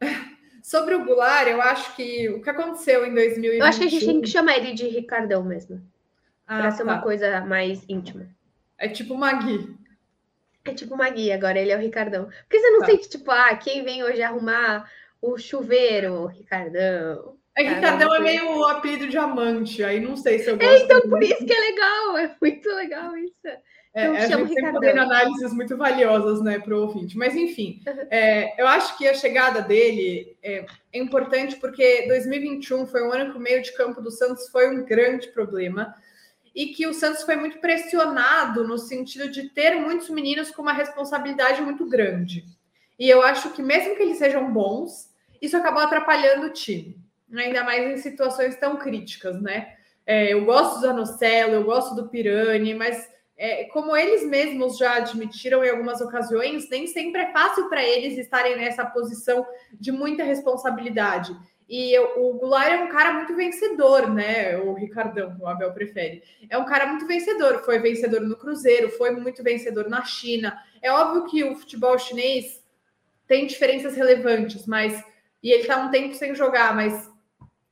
Sobre 0.62 0.94
o 0.94 1.04
Goulart, 1.04 1.46
eu 1.46 1.60
acho 1.60 1.94
que 1.94 2.28
o 2.30 2.40
que 2.40 2.48
aconteceu 2.48 3.04
em 3.04 3.14
2021... 3.14 3.58
Eu 3.58 3.64
acho 3.66 3.78
que 3.78 3.84
a 3.84 3.90
gente 3.90 4.06
tem 4.06 4.20
que 4.22 4.28
chamar 4.28 4.56
ele 4.56 4.72
de 4.72 4.88
Ricardão 4.88 5.44
mesmo. 5.44 5.82
Ah, 6.46 6.58
para 6.58 6.70
ser 6.70 6.84
tá. 6.84 6.92
uma 6.92 7.02
coisa 7.02 7.42
mais 7.42 7.84
íntima. 7.86 8.26
É 8.78 8.88
tipo 8.88 9.12
uma 9.12 9.32
Gui. 9.34 9.76
É 10.64 10.72
tipo 10.72 10.94
uma 10.94 11.10
Gui, 11.10 11.30
agora 11.32 11.58
ele 11.58 11.70
é 11.70 11.76
o 11.76 11.80
Ricardão. 11.80 12.24
Porque 12.24 12.58
você 12.58 12.70
não 12.70 12.80
tá. 12.80 12.86
sente, 12.86 13.10
tipo, 13.10 13.30
ah, 13.30 13.54
quem 13.56 13.84
vem 13.84 14.02
hoje 14.02 14.22
arrumar 14.22 14.90
o 15.20 15.36
chuveiro, 15.36 16.26
Ricardão. 16.26 17.36
É 17.54 17.62
que 17.62 17.74
Ricardão 17.74 18.14
é 18.14 18.20
meio 18.20 18.58
o 18.58 18.64
apelido 18.64 19.08
diamante, 19.08 19.84
aí 19.84 20.00
não 20.00 20.16
sei 20.16 20.38
se 20.38 20.50
eu 20.50 20.56
gosto. 20.56 20.70
É, 20.70 20.78
então, 20.78 21.02
por 21.02 21.22
isso 21.22 21.44
que 21.44 21.52
é 21.52 21.60
legal, 21.60 22.18
é 22.18 22.36
muito 22.40 22.68
legal 22.70 23.16
isso. 23.16 23.34
É, 23.94 24.06
a 24.06 24.26
gente 24.26 24.52
sempre 24.52 24.80
tem 24.80 24.98
análises 24.98 25.52
muito 25.52 25.76
valiosas 25.76 26.42
né, 26.42 26.58
para 26.58 26.74
o 26.74 26.80
ouvinte. 26.80 27.16
Mas, 27.16 27.36
enfim, 27.36 27.80
é, 28.10 28.60
eu 28.60 28.66
acho 28.66 28.98
que 28.98 29.06
a 29.06 29.14
chegada 29.14 29.62
dele 29.62 30.36
é, 30.42 30.66
é, 30.92 30.98
importante 30.98 31.54
porque 31.56 32.04
2021 32.08 32.86
foi 32.86 33.06
um 33.06 33.12
ano 33.12 33.30
que 33.30 33.38
o 33.38 33.40
meio 33.40 33.62
de 33.62 33.72
campo 33.72 34.00
do 34.00 34.10
Santos 34.10 34.48
foi 34.48 34.68
um 34.68 34.84
grande 34.84 35.28
problema 35.28 35.94
e 36.52 36.66
que 36.66 36.88
o 36.88 36.92
Santos 36.92 37.22
foi 37.22 37.36
muito 37.36 37.58
pressionado 37.58 38.66
no 38.66 38.78
sentido 38.78 39.30
de 39.30 39.50
ter 39.50 39.76
muitos 39.76 40.10
meninos 40.10 40.50
com 40.50 40.62
uma 40.62 40.72
responsabilidade 40.72 41.62
muito 41.62 41.86
grande. 41.86 42.44
E 42.98 43.08
eu 43.08 43.22
acho 43.22 43.50
que, 43.50 43.62
mesmo 43.62 43.94
que 43.94 44.02
eles 44.02 44.18
sejam 44.18 44.52
bons, 44.52 45.08
isso 45.40 45.56
acabou 45.56 45.82
atrapalhando 45.82 46.46
o 46.46 46.52
time, 46.52 46.96
ainda 47.32 47.62
mais 47.62 47.92
em 47.92 48.02
situações 48.02 48.56
tão 48.56 48.76
críticas, 48.76 49.40
né? 49.40 49.74
É, 50.06 50.32
eu 50.32 50.44
gosto 50.44 50.76
do 50.76 50.80
Zanocelo, 50.82 51.54
eu 51.54 51.64
gosto 51.64 51.94
do 51.94 52.08
Pirani, 52.08 52.74
mas 52.74 53.13
é, 53.36 53.64
como 53.64 53.96
eles 53.96 54.24
mesmos 54.24 54.78
já 54.78 54.96
admitiram 54.96 55.64
em 55.64 55.70
algumas 55.70 56.00
ocasiões, 56.00 56.68
nem 56.68 56.86
sempre 56.86 57.22
é 57.22 57.32
fácil 57.32 57.68
para 57.68 57.82
eles 57.82 58.16
estarem 58.16 58.56
nessa 58.56 58.84
posição 58.84 59.44
de 59.72 59.90
muita 59.90 60.22
responsabilidade. 60.22 61.36
E 61.68 61.98
o 61.98 62.34
Goulart 62.34 62.72
é 62.72 62.84
um 62.84 62.88
cara 62.88 63.14
muito 63.14 63.34
vencedor, 63.34 64.08
né? 64.12 64.58
O 64.58 64.74
Ricardão, 64.74 65.36
o 65.40 65.46
Abel 65.46 65.72
prefere. 65.72 66.22
É 66.50 66.58
um 66.58 66.64
cara 66.66 66.86
muito 66.86 67.06
vencedor. 67.06 67.64
Foi 67.64 67.78
vencedor 67.78 68.20
no 68.20 68.36
Cruzeiro, 68.36 68.90
foi 68.90 69.10
muito 69.10 69.42
vencedor 69.42 69.88
na 69.88 70.04
China. 70.04 70.56
É 70.82 70.92
óbvio 70.92 71.24
que 71.24 71.42
o 71.42 71.56
futebol 71.56 71.98
chinês 71.98 72.62
tem 73.26 73.46
diferenças 73.46 73.96
relevantes, 73.96 74.66
mas. 74.66 75.02
E 75.42 75.50
ele 75.50 75.62
está 75.62 75.76
um 75.78 75.90
tempo 75.90 76.14
sem 76.14 76.34
jogar, 76.34 76.74
mas 76.74 77.10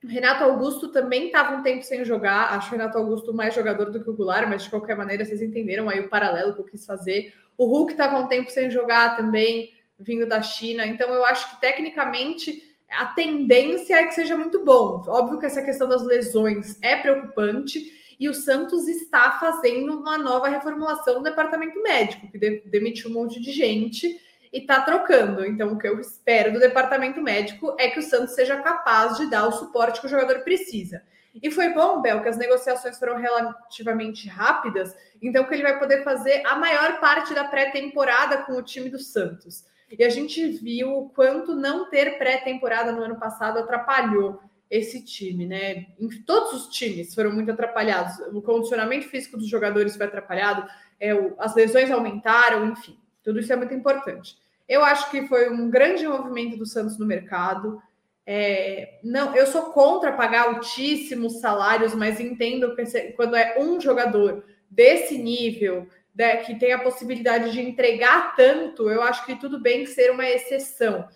Renato 0.04 0.42
Augusto 0.44 0.88
também 0.88 1.26
estava 1.26 1.56
um 1.56 1.62
tempo 1.62 1.82
sem 1.82 2.04
jogar. 2.04 2.52
Acho 2.54 2.68
o 2.68 2.72
Renato 2.72 2.98
Augusto 2.98 3.32
mais 3.32 3.54
jogador 3.54 3.90
do 3.90 4.02
que 4.02 4.10
o 4.10 4.14
Goulart, 4.14 4.48
mas 4.48 4.64
de 4.64 4.70
qualquer 4.70 4.96
maneira 4.96 5.24
vocês 5.24 5.40
entenderam 5.40 5.88
aí 5.88 6.00
o 6.00 6.08
paralelo 6.08 6.54
que 6.54 6.60
eu 6.60 6.64
quis 6.64 6.84
fazer. 6.84 7.32
O 7.56 7.66
Hulk 7.66 7.92
estava 7.92 8.18
um 8.18 8.26
tempo 8.26 8.50
sem 8.50 8.70
jogar 8.70 9.16
também, 9.16 9.72
vindo 9.98 10.26
da 10.26 10.42
China. 10.42 10.86
Então 10.86 11.12
eu 11.14 11.24
acho 11.24 11.50
que 11.50 11.60
tecnicamente 11.60 12.62
a 12.90 13.06
tendência 13.06 13.94
é 13.94 14.06
que 14.06 14.14
seja 14.14 14.36
muito 14.36 14.64
bom. 14.64 15.02
Óbvio 15.06 15.38
que 15.38 15.46
essa 15.46 15.62
questão 15.62 15.88
das 15.88 16.02
lesões 16.02 16.78
é 16.82 16.96
preocupante 16.96 18.02
e 18.18 18.28
o 18.28 18.34
Santos 18.34 18.86
está 18.86 19.32
fazendo 19.32 19.98
uma 19.98 20.18
nova 20.18 20.48
reformulação 20.48 21.14
do 21.16 21.22
departamento 21.22 21.80
médico, 21.82 22.30
que 22.30 22.38
demitiu 22.66 23.10
um 23.10 23.14
monte 23.14 23.40
de 23.40 23.50
gente 23.50 24.20
e 24.52 24.58
está 24.58 24.80
trocando. 24.82 25.44
Então, 25.44 25.72
o 25.72 25.78
que 25.78 25.88
eu 25.88 25.98
espero 25.98 26.52
do 26.52 26.60
departamento 26.60 27.20
médico 27.22 27.74
é 27.78 27.88
que 27.88 27.98
o 27.98 28.02
Santos 28.02 28.34
seja 28.34 28.60
capaz 28.60 29.16
de 29.16 29.30
dar 29.30 29.46
o 29.46 29.52
suporte 29.52 30.00
que 30.00 30.06
o 30.06 30.10
jogador 30.10 30.40
precisa. 30.40 31.02
E 31.40 31.50
foi 31.50 31.70
bom, 31.70 32.02
Bel, 32.02 32.22
que 32.22 32.28
as 32.28 32.36
negociações 32.36 32.98
foram 32.98 33.16
relativamente 33.16 34.28
rápidas, 34.28 34.94
então 35.20 35.44
que 35.44 35.54
ele 35.54 35.62
vai 35.62 35.78
poder 35.78 36.04
fazer 36.04 36.42
a 36.44 36.56
maior 36.56 37.00
parte 37.00 37.32
da 37.32 37.44
pré-temporada 37.44 38.38
com 38.38 38.52
o 38.52 38.62
time 38.62 38.90
do 38.90 38.98
Santos. 38.98 39.64
E 39.98 40.04
a 40.04 40.10
gente 40.10 40.46
viu 40.46 40.90
o 40.98 41.08
quanto 41.10 41.54
não 41.54 41.88
ter 41.88 42.18
pré-temporada 42.18 42.92
no 42.92 43.02
ano 43.02 43.18
passado 43.18 43.58
atrapalhou 43.58 44.40
esse 44.70 45.04
time, 45.04 45.46
né? 45.46 45.86
Todos 46.26 46.52
os 46.52 46.68
times 46.68 47.14
foram 47.14 47.30
muito 47.30 47.50
atrapalhados. 47.50 48.18
O 48.32 48.40
condicionamento 48.40 49.06
físico 49.08 49.36
dos 49.36 49.48
jogadores 49.48 49.96
foi 49.96 50.06
atrapalhado, 50.06 50.66
é, 50.98 51.14
o, 51.14 51.34
as 51.38 51.54
lesões 51.54 51.90
aumentaram, 51.90 52.70
enfim, 52.70 52.98
tudo 53.22 53.38
isso 53.38 53.52
é 53.52 53.56
muito 53.56 53.74
importante. 53.74 54.36
Eu 54.72 54.82
acho 54.82 55.10
que 55.10 55.28
foi 55.28 55.50
um 55.50 55.68
grande 55.68 56.08
movimento 56.08 56.56
do 56.56 56.64
Santos 56.64 56.96
no 56.96 57.04
mercado. 57.04 57.78
É, 58.24 59.00
não, 59.04 59.36
eu 59.36 59.46
sou 59.46 59.64
contra 59.64 60.12
pagar 60.12 60.46
altíssimos 60.46 61.40
salários, 61.40 61.94
mas 61.94 62.18
entendo 62.18 62.74
que 62.74 62.84
quando 63.12 63.36
é 63.36 63.58
um 63.60 63.78
jogador 63.78 64.42
desse 64.70 65.18
nível, 65.18 65.86
né, 66.14 66.38
que 66.38 66.58
tem 66.58 66.72
a 66.72 66.78
possibilidade 66.78 67.52
de 67.52 67.60
entregar 67.60 68.34
tanto, 68.34 68.88
eu 68.88 69.02
acho 69.02 69.26
que 69.26 69.36
tudo 69.36 69.60
bem 69.60 69.84
ser 69.84 70.10
uma 70.10 70.24
exceção. 70.24 71.06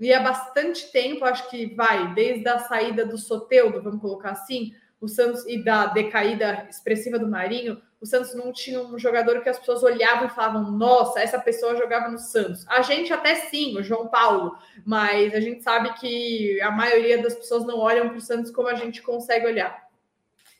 E 0.00 0.12
há 0.12 0.18
bastante 0.18 0.90
tempo, 0.90 1.24
acho 1.24 1.48
que 1.48 1.76
vai, 1.76 2.12
desde 2.12 2.48
a 2.48 2.58
saída 2.58 3.06
do 3.06 3.16
Soteudo, 3.16 3.80
vamos 3.80 4.00
colocar 4.00 4.32
assim, 4.32 4.74
o 5.00 5.06
Santos 5.06 5.46
e 5.46 5.62
da 5.62 5.86
decaída 5.86 6.66
expressiva 6.68 7.20
do 7.20 7.28
Marinho, 7.28 7.80
o 8.00 8.06
Santos 8.06 8.34
não 8.34 8.52
tinha 8.52 8.80
um 8.80 8.98
jogador 8.98 9.40
que 9.40 9.48
as 9.48 9.58
pessoas 9.58 9.82
olhavam 9.82 10.26
e 10.26 10.30
falavam: 10.30 10.70
nossa, 10.70 11.20
essa 11.20 11.38
pessoa 11.38 11.76
jogava 11.76 12.08
no 12.08 12.18
Santos. 12.18 12.66
A 12.68 12.82
gente 12.82 13.12
até 13.12 13.34
sim, 13.34 13.78
o 13.78 13.82
João 13.82 14.08
Paulo, 14.08 14.56
mas 14.84 15.34
a 15.34 15.40
gente 15.40 15.62
sabe 15.62 15.92
que 15.94 16.60
a 16.60 16.70
maioria 16.70 17.22
das 17.22 17.34
pessoas 17.34 17.64
não 17.64 17.78
olham 17.78 18.08
para 18.08 18.18
o 18.18 18.20
Santos 18.20 18.50
como 18.50 18.68
a 18.68 18.74
gente 18.74 19.02
consegue 19.02 19.46
olhar. 19.46 19.86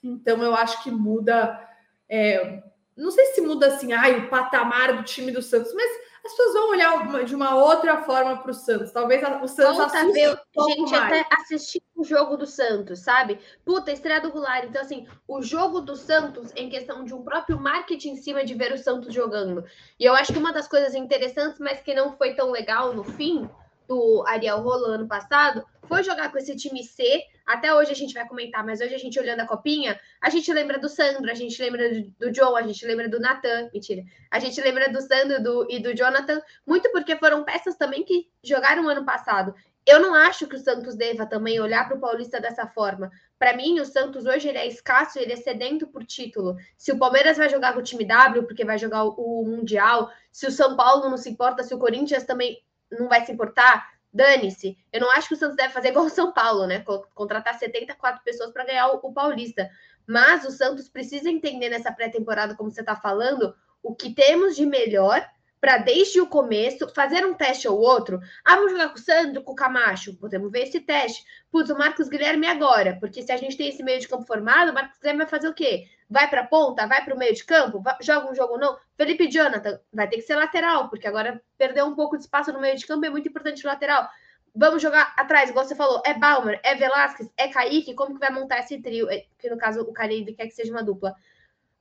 Então 0.03 0.43
eu 0.43 0.55
acho 0.55 0.83
que 0.83 0.91
muda. 0.91 1.63
É, 2.09 2.63
não 2.97 3.11
sei 3.11 3.27
se 3.27 3.41
muda 3.43 3.67
assim, 3.67 3.93
ai, 3.93 4.19
o 4.21 4.29
patamar 4.31 4.97
do 4.97 5.03
time 5.03 5.31
do 5.31 5.43
Santos, 5.43 5.75
mas 5.75 5.91
as 6.25 6.31
pessoas 6.33 6.55
vão 6.55 6.71
olhar 6.71 7.25
de 7.25 7.35
uma 7.35 7.55
outra 7.55 8.03
forma 8.03 8.39
para 8.39 8.51
o 8.51 8.55
Santos. 8.55 8.91
Talvez 8.91 9.23
o 9.43 9.47
Santos 9.47 9.77
Volta 9.77 10.13
ver, 10.13 10.41
um 10.57 10.69
gente, 10.69 10.91
mais. 10.91 11.05
até 11.05 11.27
assistir 11.43 11.83
o 11.97 12.05
jogo 12.05 12.37
do 12.37 12.47
Santos, 12.47 13.01
sabe? 13.01 13.39
Puta, 13.65 13.91
estreia 13.91 14.21
do 14.21 14.31
Goulart. 14.31 14.65
Então, 14.65 14.83
assim, 14.83 15.07
o 15.27 15.43
jogo 15.43 15.81
do 15.81 15.97
Santos 15.97 16.53
em 16.55 16.69
questão 16.69 17.05
de 17.05 17.15
um 17.15 17.23
próprio 17.23 17.59
marketing 17.59 18.11
em 18.11 18.17
cima 18.17 18.45
de 18.45 18.55
ver 18.55 18.73
o 18.73 18.79
Santos 18.79 19.15
jogando. 19.15 19.65
E 19.99 20.05
eu 20.05 20.15
acho 20.15 20.33
que 20.33 20.39
uma 20.39 20.53
das 20.53 20.69
coisas 20.69 20.95
interessantes, 20.95 21.59
mas 21.59 21.81
que 21.81 21.95
não 21.95 22.17
foi 22.17 22.35
tão 22.35 22.51
legal 22.51 22.95
no 22.95 23.03
fim, 23.03 23.49
do 23.89 24.25
Ariel 24.27 24.61
Rolo 24.61 24.87
ano 24.87 25.07
passado, 25.07 25.65
foi 25.85 26.03
jogar 26.03 26.31
com 26.31 26.39
esse 26.39 26.55
time 26.57 26.83
C. 26.83 27.23
Até 27.47 27.73
hoje 27.73 27.93
a 27.93 27.95
gente 27.95 28.13
vai 28.13 28.27
comentar, 28.27 28.65
mas 28.65 28.81
hoje 28.81 28.95
a 28.95 28.99
gente 28.99 29.19
olhando 29.19 29.41
a 29.41 29.47
copinha, 29.47 29.99
a 30.21 30.29
gente 30.29 30.53
lembra 30.53 30.79
do 30.79 30.89
Sandro, 30.89 31.31
a 31.31 31.35
gente 31.35 31.61
lembra 31.63 31.89
do, 32.19 32.31
John, 32.33 32.57
a 32.57 32.63
gente 32.63 32.85
lembra 32.85 33.09
do 33.09 33.21
Nathan, 33.21 33.71
mentira. 33.73 34.03
A 34.31 34.41
gente 34.41 34.61
lembra 34.61 34.91
do 34.91 35.01
Sandro 35.01 35.43
do, 35.43 35.67
e 35.71 35.79
do 35.79 35.95
Jonathan, 35.95 36.43
muito 36.67 36.91
porque 36.91 37.17
foram 37.17 37.45
peças 37.45 37.77
também 37.77 38.05
que 38.05 38.29
jogaram 38.43 38.89
ano 38.89 39.05
passado. 39.05 39.55
Eu 39.87 40.01
não 40.01 40.13
acho 40.15 40.49
que 40.49 40.57
o 40.57 40.59
Santos 40.59 40.97
deva 40.97 41.25
também 41.25 41.61
olhar 41.61 41.87
para 41.87 41.97
o 41.97 42.01
Paulista 42.01 42.41
dessa 42.41 42.67
forma. 42.67 43.09
Para 43.39 43.57
mim, 43.57 43.79
o 43.79 43.85
Santos 43.85 44.27
hoje 44.27 44.49
ele 44.49 44.59
é 44.59 44.67
escasso, 44.67 45.17
ele 45.17 45.33
é 45.33 45.37
sedento 45.37 45.87
por 45.87 46.05
título. 46.05 46.57
Se 46.77 46.91
o 46.91 46.99
Palmeiras 46.99 47.37
vai 47.37 47.49
jogar 47.49 47.73
com 47.73 47.79
o 47.79 47.85
time 47.85 48.05
W, 48.05 48.43
porque 48.43 48.65
vai 48.65 48.79
jogar 48.79 49.05
o, 49.05 49.45
Mundial, 49.45 50.11
se 50.33 50.45
o 50.45 50.51
São 50.51 50.77
Paulo 50.77 51.09
não 51.09 51.17
se 51.17 51.31
importa, 51.31 51.63
se 51.63 51.73
o 51.73 51.79
Corinthians 51.79 52.25
também 52.25 52.61
não 52.91 53.09
vai 53.09 53.25
se 53.25 53.31
importar, 53.31 53.89
dane-se. 54.13 54.77
Eu 54.93 55.03
não 55.03 55.11
acho 55.13 55.29
que 55.29 55.35
o 55.35 55.37
Santos 55.37 55.57
deve 55.57 55.73
fazer 55.73 55.89
igual 55.89 56.07
o 56.07 56.11
São 56.11 56.33
Paulo, 56.33 56.67
né? 56.67 56.83
Contratar 57.15 57.57
74 57.57 58.25
pessoas 58.25 58.51
para 58.51 58.65
ganhar 58.65 58.89
o, 58.89 59.13
Paulista. 59.13 59.71
Mas 60.05 60.45
o 60.45 60.51
Santos 60.51 60.89
precisa 60.89 61.31
entender 61.31 61.69
nessa 61.69 61.93
pré-temporada, 61.93 62.57
como 62.57 62.73
você 62.73 62.81
está 62.81 62.97
falando, 62.97 63.55
o 63.83 63.95
que 63.95 64.13
temos 64.13 64.57
de 64.57 64.67
melhor 64.67 65.25
para 65.67 65.79
desde 65.79 66.21
o 66.21 66.29
começo 66.29 66.89
fazer 66.95 67.27
um 67.27 67.35
teste 67.35 67.67
ou 67.67 67.77
outro. 67.77 68.21
Ah, 68.45 68.55
vamos 68.55 68.71
jogar 68.71 68.91
com 68.91 68.95
o 68.95 69.03
Sandro, 69.03 69.43
com 69.43 69.51
o 69.51 69.57
Camacho, 69.57 70.17
podemos 70.17 70.49
ver 70.53 70.63
esse 70.63 70.79
teste. 70.79 71.25
Putz, 71.51 71.71
o 71.71 71.77
Marcos 71.77 72.09
Guilherme 72.09 72.47
agora, 72.47 72.97
porque 73.01 73.21
se 73.21 73.33
a 73.33 73.37
gente 73.37 73.57
tem 73.57 73.71
esse 73.71 73.83
meio 73.83 73.99
de 73.99 74.07
campo 74.07 74.25
formado, 74.25 74.71
o 74.71 74.75
Marcos 74.75 74.97
Guilherme 75.01 75.25
vai 75.25 75.27
fazer 75.27 75.49
o 75.49 75.53
quê? 75.53 75.89
Vai 76.09 76.31
para 76.31 76.43
a 76.43 76.47
ponta, 76.47 76.87
vai 76.87 77.05
para 77.05 77.13
o 77.13 77.19
meio 77.19 77.35
de 77.35 77.45
campo, 77.45 77.83
vai, 77.83 77.97
joga 78.01 78.31
um 78.31 78.35
jogo 78.37 78.57
não. 78.57 78.79
Felipe 78.97 79.29
Jonathan 79.29 79.81
vai 79.93 80.09
ter 80.09 80.19
que 80.19 80.23
ser 80.23 80.37
lateral, 80.37 80.89
porque 80.89 81.09
agora 81.09 81.43
perdeu 81.59 81.85
um 81.87 81.97
pouco 81.97 82.17
de 82.17 82.23
espaço 82.23 82.53
no 82.53 82.61
meio 82.61 82.77
de 82.77 82.87
campo, 82.87 83.05
é 83.05 83.11
muito 83.11 83.29
importante 83.29 83.67
o 83.67 83.69
lateral. 83.69 84.09
Vamos 84.55 84.81
jogar 84.81 85.15
atrás, 85.17 85.51
igual 85.51 85.65
você 85.65 85.75
falou, 85.75 86.01
é 86.07 86.15
Balmer, 86.15 86.61
é 86.63 86.77
Velasquez, 86.77 87.29
é 87.37 87.49
Kaique, 87.49 87.93
como 87.93 88.15
que 88.15 88.21
vai 88.21 88.31
montar 88.31 88.61
esse 88.61 88.81
trio? 88.81 89.11
É, 89.11 89.25
que 89.37 89.51
no 89.51 89.59
caso 89.59 89.81
o 89.81 89.93
Caribe 89.93 90.33
quer 90.33 90.47
que 90.47 90.55
seja 90.55 90.71
uma 90.71 90.85
dupla. 90.85 91.13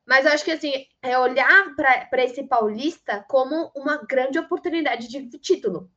Mas 0.06 0.26
eu 0.26 0.32
acho 0.32 0.46
que 0.46 0.52
assim, 0.52 0.72
é 1.02 1.18
olhar 1.18 1.76
para 1.76 2.24
esse 2.24 2.44
paulista 2.44 3.26
como 3.28 3.72
uma 3.76 3.98
grande 3.98 4.38
oportunidade 4.38 5.08
de 5.08 5.28
título. 5.40 5.90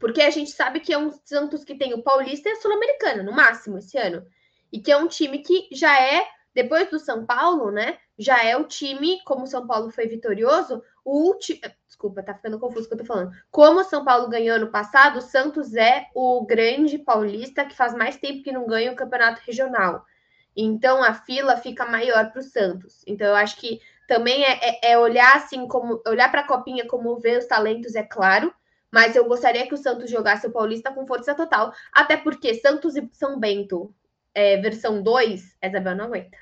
Porque 0.00 0.22
a 0.22 0.30
gente 0.30 0.50
sabe 0.50 0.80
que 0.80 0.92
é 0.92 0.98
um 0.98 1.10
Santos 1.24 1.64
que 1.64 1.74
tem 1.74 1.92
o 1.94 2.02
Paulista 2.02 2.48
e 2.48 2.52
a 2.52 2.56
Sul-Americana, 2.56 3.22
no 3.22 3.32
máximo, 3.32 3.78
esse 3.78 3.98
ano. 3.98 4.24
E 4.72 4.80
que 4.80 4.90
é 4.90 4.96
um 4.96 5.06
time 5.06 5.40
que 5.40 5.68
já 5.70 6.00
é, 6.00 6.26
depois 6.54 6.88
do 6.90 6.98
São 6.98 7.26
Paulo, 7.26 7.70
né? 7.70 7.98
Já 8.18 8.42
é 8.42 8.56
o 8.56 8.64
time, 8.64 9.20
como 9.24 9.44
o 9.44 9.46
São 9.46 9.66
Paulo 9.66 9.90
foi 9.90 10.06
vitorioso, 10.06 10.82
o 11.04 11.26
último. 11.26 11.60
Desculpa, 11.86 12.22
tá 12.22 12.34
ficando 12.34 12.58
confuso 12.58 12.86
o 12.86 12.88
que 12.88 12.94
eu 12.94 12.98
tô 12.98 13.04
falando. 13.04 13.32
Como 13.50 13.80
o 13.80 13.84
São 13.84 14.04
Paulo 14.04 14.28
ganhou 14.28 14.56
ano 14.56 14.70
passado, 14.70 15.18
o 15.18 15.22
Santos 15.22 15.74
é 15.74 16.06
o 16.14 16.44
grande 16.46 16.98
paulista 16.98 17.64
que 17.64 17.76
faz 17.76 17.94
mais 17.94 18.16
tempo 18.16 18.42
que 18.42 18.52
não 18.52 18.66
ganha 18.66 18.92
o 18.92 18.96
campeonato 18.96 19.42
regional. 19.46 20.04
Então 20.56 21.02
a 21.02 21.14
fila 21.14 21.56
fica 21.56 21.86
maior 21.86 22.30
para 22.30 22.40
o 22.40 22.42
Santos. 22.42 23.02
Então 23.06 23.26
eu 23.28 23.34
acho 23.36 23.56
que 23.56 23.80
também 24.06 24.44
é, 24.44 24.58
é, 24.62 24.92
é 24.92 24.98
olhar 24.98 25.36
assim 25.36 25.66
como 25.68 26.02
olhar 26.06 26.30
para 26.30 26.42
a 26.42 26.46
copinha 26.46 26.86
como 26.86 27.18
ver 27.18 27.38
os 27.38 27.46
talentos, 27.46 27.94
é 27.94 28.02
claro. 28.02 28.52
Mas 28.90 29.16
eu 29.16 29.24
gostaria 29.26 29.66
que 29.66 29.74
o 29.74 29.78
Santos 29.78 30.10
jogasse 30.10 30.46
o 30.46 30.52
Paulista 30.52 30.92
com 30.92 31.06
força 31.06 31.34
total. 31.34 31.72
Até 31.92 32.16
porque 32.16 32.54
Santos 32.54 32.94
e 32.96 33.08
São 33.12 33.40
Bento, 33.40 33.94
é, 34.34 34.58
versão 34.58 35.02
2, 35.02 35.56
a 35.62 35.66
Isabel 35.68 35.96
não 35.96 36.04
aguenta. 36.06 36.36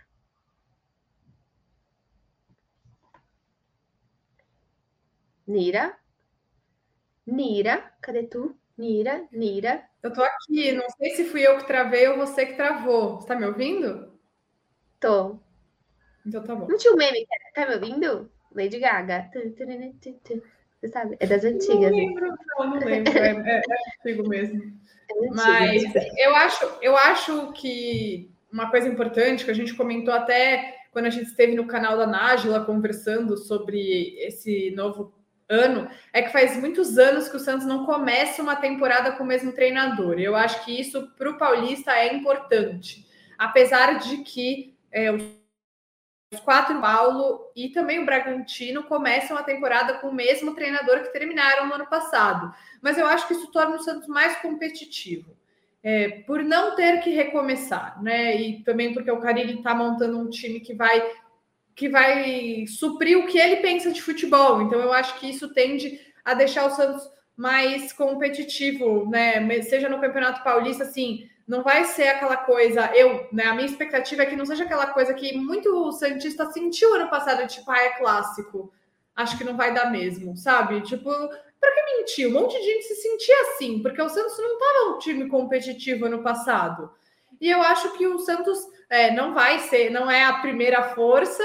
Nira. 5.46 5.84
Nira, 7.26 7.76
cadê 8.02 8.24
tu? 8.24 8.54
Nira, 8.76 9.26
Nira. 9.32 9.89
Eu 10.02 10.12
tô 10.12 10.22
aqui, 10.22 10.72
não 10.72 10.88
sei 10.90 11.10
se 11.10 11.24
fui 11.24 11.46
eu 11.46 11.58
que 11.58 11.66
travei 11.66 12.08
ou 12.08 12.16
você 12.16 12.46
que 12.46 12.54
travou. 12.54 13.20
Você 13.20 13.28
tá 13.28 13.36
me 13.36 13.46
ouvindo? 13.46 14.12
Tô. 14.98 15.38
Então 16.26 16.42
tá 16.42 16.54
bom. 16.54 16.66
Não 16.68 16.78
tinha 16.78 16.92
um 16.92 16.96
meme 16.96 17.26
era, 17.30 17.66
tá 17.66 17.70
me 17.70 17.76
ouvindo? 17.76 18.30
Lady 18.54 18.78
Gaga. 18.78 19.30
Você 19.32 20.88
sabe? 20.88 21.16
É 21.20 21.26
das 21.26 21.44
antigas. 21.44 21.90
Não 21.90 21.98
lembro, 21.98 22.28
não, 22.28 22.70
não 22.70 22.78
lembro. 22.78 23.18
É, 23.18 23.30
é, 23.30 23.58
é 23.58 23.62
antigo 24.00 24.28
mesmo. 24.28 24.62
É 25.10 25.18
antigo, 25.18 25.34
Mas 25.34 25.82
eu 26.16 26.34
acho, 26.34 26.78
eu 26.80 26.96
acho 26.96 27.52
que 27.52 28.30
uma 28.50 28.70
coisa 28.70 28.88
importante 28.88 29.44
que 29.44 29.50
a 29.50 29.54
gente 29.54 29.74
comentou 29.74 30.12
até 30.12 30.76
quando 30.92 31.06
a 31.06 31.10
gente 31.10 31.26
esteve 31.26 31.54
no 31.54 31.66
canal 31.66 31.96
da 31.96 32.06
Nájila 32.06 32.64
conversando 32.64 33.36
sobre 33.36 34.16
esse 34.18 34.72
novo 34.72 35.14
ano, 35.50 35.90
é 36.12 36.22
que 36.22 36.32
faz 36.32 36.56
muitos 36.56 36.96
anos 36.96 37.28
que 37.28 37.36
o 37.36 37.40
Santos 37.40 37.66
não 37.66 37.84
começa 37.84 38.40
uma 38.40 38.54
temporada 38.54 39.12
com 39.12 39.24
o 39.24 39.26
mesmo 39.26 39.52
treinador. 39.52 40.18
Eu 40.20 40.36
acho 40.36 40.64
que 40.64 40.80
isso 40.80 41.08
para 41.18 41.28
o 41.28 41.36
Paulista 41.36 41.92
é 41.92 42.14
importante, 42.14 43.04
apesar 43.36 43.98
de 43.98 44.18
que 44.18 44.78
é, 44.92 45.10
os 45.10 46.40
quatro 46.44 46.80
Paulo 46.80 47.50
e 47.56 47.70
também 47.70 47.98
o 47.98 48.06
Bragantino 48.06 48.84
começam 48.84 49.36
a 49.36 49.42
temporada 49.42 49.94
com 49.94 50.08
o 50.08 50.14
mesmo 50.14 50.54
treinador 50.54 51.02
que 51.02 51.12
terminaram 51.12 51.66
no 51.66 51.74
ano 51.74 51.88
passado. 51.88 52.54
Mas 52.80 52.96
eu 52.96 53.06
acho 53.06 53.26
que 53.26 53.34
isso 53.34 53.50
torna 53.50 53.74
o 53.74 53.82
Santos 53.82 54.06
mais 54.06 54.36
competitivo. 54.36 55.36
É, 55.82 56.22
por 56.26 56.42
não 56.42 56.76
ter 56.76 57.00
que 57.00 57.08
recomeçar, 57.08 58.00
né? 58.02 58.36
E 58.36 58.62
também 58.62 58.92
porque 58.92 59.10
o 59.10 59.18
Carilli 59.18 59.56
está 59.56 59.74
montando 59.74 60.18
um 60.18 60.28
time 60.28 60.60
que 60.60 60.74
vai 60.74 61.02
que 61.80 61.88
vai 61.88 62.66
suprir 62.66 63.18
o 63.18 63.26
que 63.26 63.38
ele 63.38 63.56
pensa 63.56 63.90
de 63.90 64.02
futebol. 64.02 64.60
Então 64.60 64.78
eu 64.78 64.92
acho 64.92 65.18
que 65.18 65.30
isso 65.30 65.48
tende 65.54 65.98
a 66.22 66.34
deixar 66.34 66.66
o 66.66 66.70
Santos 66.76 67.08
mais 67.34 67.90
competitivo, 67.90 69.08
né? 69.08 69.62
Seja 69.62 69.88
no 69.88 69.98
Campeonato 69.98 70.44
Paulista, 70.44 70.84
assim, 70.84 71.26
não 71.48 71.62
vai 71.62 71.86
ser 71.86 72.08
aquela 72.08 72.36
coisa. 72.36 72.94
Eu, 72.94 73.26
né? 73.32 73.44
A 73.44 73.54
minha 73.54 73.66
expectativa 73.66 74.22
é 74.22 74.26
que 74.26 74.36
não 74.36 74.44
seja 74.44 74.64
aquela 74.64 74.88
coisa 74.88 75.14
que 75.14 75.34
muito 75.34 75.90
Santista 75.92 76.52
sentiu 76.52 76.92
ano 76.92 77.08
passado, 77.08 77.48
tipo, 77.48 77.70
ah, 77.70 77.78
é 77.78 77.88
clássico. 77.96 78.70
Acho 79.16 79.38
que 79.38 79.44
não 79.44 79.56
vai 79.56 79.72
dar 79.72 79.90
mesmo, 79.90 80.36
sabe? 80.36 80.82
Tipo, 80.82 81.10
para 81.10 81.72
que 81.74 81.96
mentir? 81.96 82.28
Um 82.28 82.32
monte 82.32 82.58
de 82.58 82.62
gente 82.62 82.84
se 82.84 82.96
sentia 82.96 83.40
assim, 83.40 83.80
porque 83.80 84.02
o 84.02 84.08
Santos 84.10 84.36
não 84.36 84.52
estava 84.52 84.96
um 84.96 84.98
time 84.98 85.30
competitivo 85.30 86.04
ano 86.04 86.22
passado. 86.22 86.92
E 87.40 87.48
eu 87.48 87.62
acho 87.62 87.96
que 87.96 88.06
o 88.06 88.18
Santos 88.18 88.58
é, 88.90 89.14
não 89.14 89.32
vai 89.32 89.60
ser, 89.60 89.88
não 89.88 90.10
é 90.10 90.24
a 90.24 90.40
primeira 90.40 90.82
força, 90.94 91.42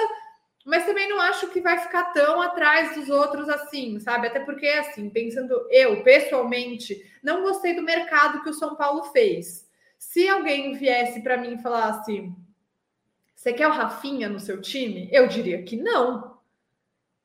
mas 0.65 0.83
também 0.83 1.07
não 1.07 1.21
acho 1.21 1.47
que 1.49 1.61
vai 1.61 1.77
ficar 1.77 2.05
tão 2.05 2.41
atrás 2.41 2.95
dos 2.95 3.07
outros 3.07 3.47
assim, 3.47 3.99
sabe? 3.99 4.27
Até 4.27 4.39
porque, 4.39 4.65
assim, 4.65 5.11
pensando 5.11 5.67
eu, 5.69 6.01
pessoalmente, 6.01 7.05
não 7.21 7.43
gostei 7.43 7.75
do 7.75 7.83
mercado 7.83 8.41
que 8.41 8.49
o 8.49 8.53
São 8.53 8.75
Paulo 8.75 9.03
fez. 9.03 9.69
Se 9.99 10.27
alguém 10.27 10.73
viesse 10.73 11.21
para 11.21 11.37
mim 11.37 11.53
e 11.53 11.61
falasse: 11.61 12.31
Você 13.35 13.53
quer 13.53 13.67
o 13.67 13.71
Rafinha 13.71 14.27
no 14.27 14.39
seu 14.39 14.59
time? 14.59 15.07
Eu 15.11 15.27
diria 15.27 15.61
que 15.61 15.77
não. 15.77 16.35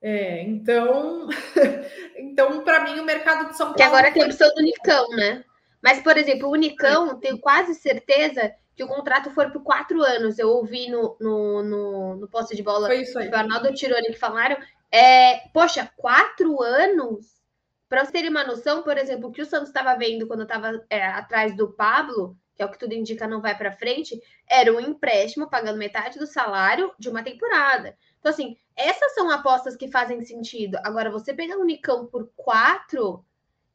É, 0.03 0.43
então, 0.43 1.29
então 2.17 2.63
para 2.63 2.85
mim, 2.85 3.01
o 3.01 3.05
mercado 3.05 3.49
de 3.49 3.57
São 3.57 3.69
Paulo. 3.69 3.77
Que 3.77 3.83
agora 3.83 4.13
tem 4.13 4.23
a 4.23 4.27
opção 4.27 4.53
do 4.55 4.61
Unicão, 4.61 5.09
né? 5.11 5.43
Mas, 5.83 6.03
por 6.03 6.19
exemplo, 6.19 6.47
o 6.47 6.53
Unicão, 6.53 7.19
tenho 7.19 7.39
quase 7.39 7.75
certeza 7.75 8.55
que 8.75 8.85
o 8.85 8.89
contrato 8.89 9.31
for 9.31 9.51
por 9.51 9.63
quatro 9.63 10.03
anos. 10.03 10.39
Eu 10.39 10.49
ouvi 10.49 10.91
no, 10.91 11.17
no, 11.21 11.63
no, 11.63 12.17
no 12.17 12.29
posto 12.29 12.55
de 12.57 12.63
bola 12.63 12.89
do 12.89 13.37
Arnaldo 13.37 13.75
Tironi 13.75 14.09
que 14.09 14.19
falaram. 14.19 14.57
É, 14.91 15.49
poxa, 15.53 15.91
quatro 15.97 16.63
anos? 16.63 17.41
Para 17.89 18.01
vocês 18.01 18.13
terem 18.13 18.31
uma 18.31 18.45
noção, 18.45 18.83
por 18.83 18.97
exemplo, 18.97 19.29
o 19.29 19.33
que 19.33 19.43
o 19.43 19.47
Santos 19.47 19.69
estava 19.69 19.97
vendo 19.97 20.27
quando 20.27 20.45
estava 20.45 20.85
é, 20.89 21.05
atrás 21.07 21.57
do 21.57 21.73
Pablo, 21.73 22.37
que 22.55 22.63
é 22.63 22.67
o 22.67 22.71
que 22.71 22.79
tudo 22.79 22.95
indica 22.95 23.27
não 23.27 23.41
vai 23.41 23.57
para 23.57 23.73
frente, 23.73 24.21
era 24.49 24.73
um 24.73 24.79
empréstimo 24.79 25.49
pagando 25.49 25.79
metade 25.79 26.19
do 26.19 26.27
salário 26.27 26.93
de 26.99 27.09
uma 27.09 27.23
temporada. 27.23 27.97
Então, 28.19 28.31
assim, 28.31 28.57
essas 28.77 29.15
são 29.15 29.31
apostas 29.31 29.77
que 29.77 29.91
fazem 29.91 30.23
sentido. 30.23 30.79
Agora, 30.85 31.11
você 31.11 31.35
pegar 31.35 31.57
um 31.57 31.65
Nicão 31.65 32.07
por 32.07 32.31
quatro, 32.37 33.25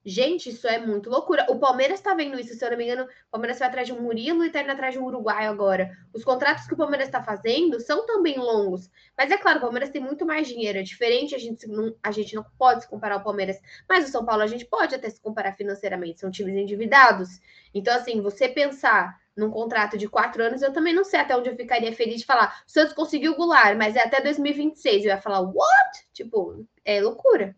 Gente, 0.08 0.50
isso 0.52 0.68
é 0.68 0.78
muito 0.78 1.10
loucura. 1.10 1.48
O 1.50 1.58
Palmeiras 1.58 1.98
está 1.98 2.14
vendo 2.14 2.40
isso, 2.40 2.54
se 2.54 2.64
eu 2.64 2.70
não 2.70 2.78
me 2.78 2.84
engano. 2.84 3.06
O 3.06 3.32
Palmeiras 3.32 3.58
vai 3.58 3.68
atrás 3.68 3.88
de 3.88 3.94
um 3.94 4.00
Murilo 4.00 4.44
e 4.44 4.48
está 4.48 4.62
indo 4.62 4.72
atrás 4.72 4.94
de 4.94 5.00
um 5.00 5.04
Uruguai 5.04 5.48
agora. 5.48 5.98
Os 6.14 6.24
contratos 6.24 6.68
que 6.68 6.76
o 6.76 6.78
Palmeiras 6.78 7.08
está 7.08 7.24
fazendo 7.24 7.80
são 7.80 8.06
também 8.06 8.38
longos. 8.38 8.92
Mas 9.18 9.32
é 9.32 9.38
claro, 9.38 9.58
o 9.58 9.62
Palmeiras 9.62 9.90
tem 9.90 10.00
muito 10.00 10.24
mais 10.24 10.48
dinheiro. 10.48 10.78
É 10.78 10.84
diferente, 10.84 11.34
a 11.34 11.40
gente 11.40 11.66
não, 11.68 11.96
a 12.04 12.12
gente 12.12 12.36
não 12.36 12.46
pode 12.56 12.84
se 12.84 12.88
comparar 12.88 13.16
ao 13.16 13.24
Palmeiras. 13.24 13.60
Mas 13.90 14.08
o 14.08 14.12
São 14.12 14.24
Paulo 14.24 14.44
a 14.44 14.48
gente 14.48 14.66
pode 14.66 14.94
até 14.94 15.10
se 15.10 15.20
comparar 15.20 15.54
financeiramente. 15.54 16.20
São 16.20 16.30
times 16.30 16.56
endividados. 16.56 17.40
Então, 17.74 17.96
assim, 17.96 18.22
você 18.22 18.48
pensar 18.48 19.20
num 19.36 19.50
contrato 19.50 19.98
de 19.98 20.08
quatro 20.08 20.44
anos, 20.44 20.62
eu 20.62 20.72
também 20.72 20.94
não 20.94 21.04
sei 21.04 21.20
até 21.20 21.36
onde 21.36 21.50
eu 21.50 21.56
ficaria 21.56 21.92
feliz 21.92 22.20
de 22.20 22.28
falar. 22.28 22.62
O 22.68 22.72
Santos 22.72 22.94
conseguiu 22.94 23.32
o 23.32 23.36
Goulart, 23.36 23.76
mas 23.76 23.96
é 23.96 24.04
até 24.04 24.22
2026. 24.22 25.04
Eu 25.04 25.10
ia 25.10 25.18
falar, 25.18 25.42
what? 25.42 26.08
Tipo, 26.14 26.64
é 26.86 27.02
loucura. 27.02 27.56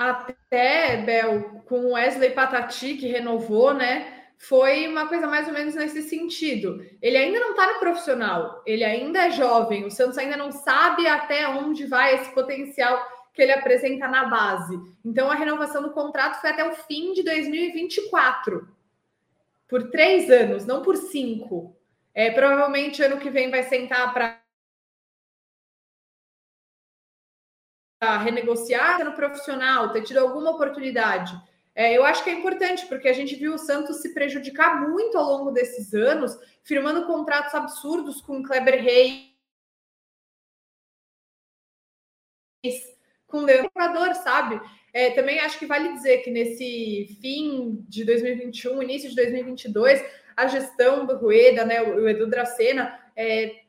Até, 0.00 0.96
Bel, 0.96 1.62
com 1.66 1.92
Wesley 1.92 2.30
Patati, 2.30 2.94
que 2.94 3.06
renovou, 3.06 3.74
né? 3.74 4.22
Foi 4.38 4.88
uma 4.88 5.06
coisa 5.06 5.26
mais 5.26 5.46
ou 5.46 5.52
menos 5.52 5.74
nesse 5.74 6.00
sentido. 6.00 6.82
Ele 7.02 7.18
ainda 7.18 7.38
não 7.38 7.50
está 7.50 7.74
no 7.74 7.78
profissional, 7.78 8.62
ele 8.64 8.82
ainda 8.82 9.26
é 9.26 9.30
jovem, 9.30 9.84
o 9.84 9.90
Santos 9.90 10.16
ainda 10.16 10.38
não 10.38 10.50
sabe 10.50 11.06
até 11.06 11.46
onde 11.46 11.84
vai 11.84 12.14
esse 12.14 12.30
potencial 12.32 12.98
que 13.34 13.42
ele 13.42 13.52
apresenta 13.52 14.08
na 14.08 14.24
base. 14.24 14.80
Então, 15.04 15.30
a 15.30 15.34
renovação 15.34 15.82
do 15.82 15.90
contrato 15.90 16.40
foi 16.40 16.48
até 16.48 16.66
o 16.66 16.72
fim 16.72 17.12
de 17.12 17.22
2024. 17.22 18.66
Por 19.68 19.90
três 19.90 20.30
anos, 20.30 20.64
não 20.64 20.80
por 20.80 20.96
cinco. 20.96 21.76
É, 22.14 22.30
provavelmente 22.30 23.02
ano 23.02 23.18
que 23.18 23.28
vem 23.28 23.50
vai 23.50 23.64
sentar 23.64 24.14
para 24.14 24.39
renegociar 28.00 29.04
no 29.04 29.12
profissional, 29.12 29.92
ter 29.92 30.02
tido 30.02 30.18
alguma 30.18 30.50
oportunidade. 30.50 31.32
É, 31.74 31.96
eu 31.96 32.04
acho 32.04 32.24
que 32.24 32.30
é 32.30 32.32
importante, 32.32 32.86
porque 32.86 33.08
a 33.08 33.12
gente 33.12 33.36
viu 33.36 33.54
o 33.54 33.58
Santos 33.58 33.98
se 33.98 34.14
prejudicar 34.14 34.88
muito 34.88 35.16
ao 35.16 35.24
longo 35.24 35.50
desses 35.50 35.92
anos, 35.94 36.36
firmando 36.64 37.06
contratos 37.06 37.54
absurdos 37.54 38.20
com 38.20 38.38
o 38.38 38.42
Kleber 38.42 38.82
Reis, 38.82 39.30
com 43.26 43.38
o 43.38 43.44
Leandro, 43.44 43.70
sabe? 44.22 44.60
É, 44.92 45.10
também 45.10 45.38
acho 45.38 45.58
que 45.58 45.66
vale 45.66 45.92
dizer 45.92 46.18
que 46.18 46.30
nesse 46.30 47.16
fim 47.20 47.84
de 47.88 48.04
2021, 48.04 48.82
início 48.82 49.08
de 49.10 49.16
2022, 49.16 50.04
a 50.36 50.46
gestão 50.48 51.06
do 51.06 51.16
Rueda, 51.16 51.64
né, 51.64 51.80
o 51.82 52.08
Edu 52.08 52.26
Dracena, 52.26 52.98
é, 53.14 53.60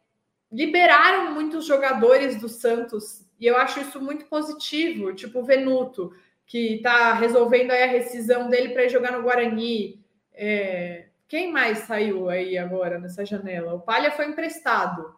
liberaram 0.52 1.34
muitos 1.34 1.66
jogadores 1.66 2.42
do 2.42 2.50
Santos 2.50 3.21
e 3.42 3.48
eu 3.48 3.58
acho 3.58 3.80
isso 3.80 4.00
muito 4.00 4.26
positivo, 4.26 5.16
tipo 5.16 5.40
o 5.40 5.44
Venuto, 5.44 6.14
que 6.46 6.76
está 6.76 7.12
resolvendo 7.14 7.72
aí 7.72 7.82
a 7.82 7.88
rescisão 7.88 8.48
dele 8.48 8.70
para 8.70 8.84
ir 8.84 8.90
jogar 8.90 9.14
no 9.14 9.24
Guarani. 9.24 10.00
É... 10.32 11.08
Quem 11.28 11.52
mais 11.52 11.80
saiu 11.80 12.30
aí 12.30 12.56
agora 12.56 13.00
nessa 13.00 13.26
janela? 13.26 13.74
O 13.74 13.80
Palha 13.80 14.12
foi 14.12 14.28
emprestado. 14.28 15.16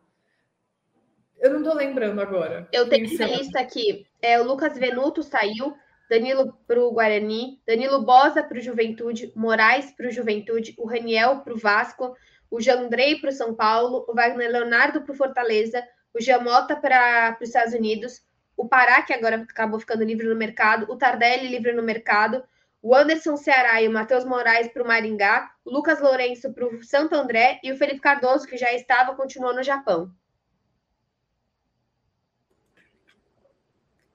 Eu 1.37 1.51
não 1.51 1.59
estou 1.59 1.75
lembrando 1.75 2.21
agora. 2.21 2.65
Eu 2.71 2.87
tenho 2.87 3.05
essa 3.05 3.25
lista 3.25 3.59
aqui. 3.59 4.07
É, 4.21 4.39
o 4.39 4.45
Lucas 4.45 4.77
Venuto 4.77 5.21
saiu, 5.21 5.75
Danilo 6.09 6.57
para 6.65 6.79
o 6.79 6.93
Guarani, 6.93 7.59
Danilo 7.67 8.05
Bosa 8.05 8.41
para 8.41 8.57
o 8.57 8.61
Juventude, 8.61 9.33
Moraes 9.35 9.91
para 9.91 10.07
o 10.07 10.11
Juventude, 10.11 10.73
o 10.77 10.87
Raniel 10.87 11.41
para 11.41 11.53
o 11.53 11.59
Vasco, 11.59 12.15
o 12.49 12.61
Jandrei 12.61 13.19
para 13.19 13.31
o 13.31 13.33
São 13.33 13.53
Paulo, 13.53 14.05
o 14.07 14.13
Wagner 14.13 14.49
Leonardo 14.49 15.01
para 15.01 15.11
o 15.11 15.17
Fortaleza, 15.17 15.83
o 16.13 16.21
Giamota 16.21 16.75
para 16.75 17.37
os 17.41 17.47
Estados 17.47 17.73
Unidos, 17.73 18.23
o 18.55 18.67
Pará, 18.67 19.01
que 19.01 19.13
agora 19.13 19.37
acabou 19.37 19.79
ficando 19.79 20.03
livre 20.03 20.27
no 20.27 20.35
mercado, 20.35 20.85
o 20.91 20.95
Tardelli 20.95 21.47
livre 21.47 21.73
no 21.73 21.81
mercado, 21.81 22.43
o 22.81 22.93
Anderson 22.93 23.37
Ceará 23.37 23.81
e 23.81 23.87
o 23.87 23.91
Matheus 23.91 24.25
Moraes 24.25 24.67
para 24.67 24.83
o 24.83 24.87
Maringá, 24.87 25.51
o 25.63 25.71
Lucas 25.71 26.01
Lourenço 26.01 26.53
para 26.53 26.65
o 26.65 26.83
Santo 26.83 27.15
André 27.15 27.59
e 27.63 27.71
o 27.71 27.77
Felipe 27.77 28.01
Cardoso, 28.01 28.45
que 28.45 28.57
já 28.57 28.71
estava, 28.73 29.15
continuou 29.15 29.55
no 29.55 29.63
Japão. 29.63 30.11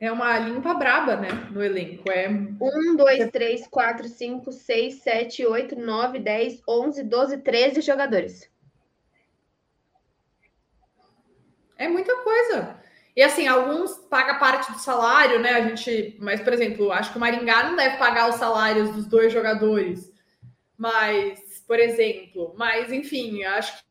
É 0.00 0.12
uma 0.12 0.38
limpa 0.38 0.74
braba, 0.74 1.16
né? 1.16 1.28
No 1.50 1.60
elenco. 1.64 2.08
É... 2.12 2.28
Um, 2.28 2.94
dois, 2.94 3.28
três, 3.30 3.66
quatro, 3.66 4.06
cinco, 4.06 4.52
seis, 4.52 5.02
sete, 5.02 5.44
oito, 5.44 5.74
nove, 5.74 6.20
dez, 6.20 6.62
onze, 6.68 7.02
doze, 7.02 7.38
treze 7.38 7.80
jogadores. 7.80 8.48
É 11.78 11.88
muita 11.88 12.14
coisa. 12.16 12.76
E 13.16 13.22
assim, 13.22 13.48
alguns 13.48 13.96
pagam 14.10 14.38
parte 14.38 14.70
do 14.70 14.78
salário, 14.78 15.40
né? 15.40 15.50
A 15.52 15.68
gente, 15.68 16.16
mas 16.20 16.40
por 16.40 16.52
exemplo, 16.52 16.92
acho 16.92 17.10
que 17.10 17.16
o 17.16 17.20
Maringá 17.20 17.64
não 17.64 17.76
deve 17.76 17.96
pagar 17.96 18.28
os 18.28 18.36
salários 18.36 18.90
dos 18.90 19.06
dois 19.06 19.32
jogadores. 19.32 20.12
Mas, 20.76 21.60
por 21.66 21.78
exemplo, 21.80 22.54
mas 22.56 22.92
enfim, 22.92 23.42
acho 23.44 23.82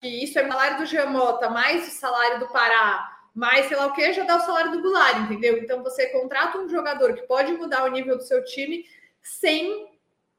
que 0.00 0.08
isso 0.08 0.38
é 0.38 0.44
o 0.44 0.48
salário 0.48 0.78
do 0.78 0.86
Giamota, 0.86 1.50
mais 1.50 1.88
o 1.88 1.90
salário 1.90 2.38
do 2.38 2.48
Pará, 2.48 3.18
mas 3.34 3.66
sei 3.66 3.76
lá 3.76 3.86
o 3.86 3.92
que, 3.92 4.12
já 4.12 4.24
dá 4.24 4.36
o 4.36 4.40
salário 4.40 4.72
do 4.72 4.82
Goulart, 4.82 5.18
entendeu? 5.18 5.58
Então 5.58 5.82
você 5.82 6.06
contrata 6.08 6.58
um 6.58 6.68
jogador 6.68 7.14
que 7.14 7.22
pode 7.22 7.52
mudar 7.52 7.84
o 7.84 7.90
nível 7.90 8.16
do 8.16 8.22
seu 8.22 8.44
time 8.44 8.84
sem 9.22 9.88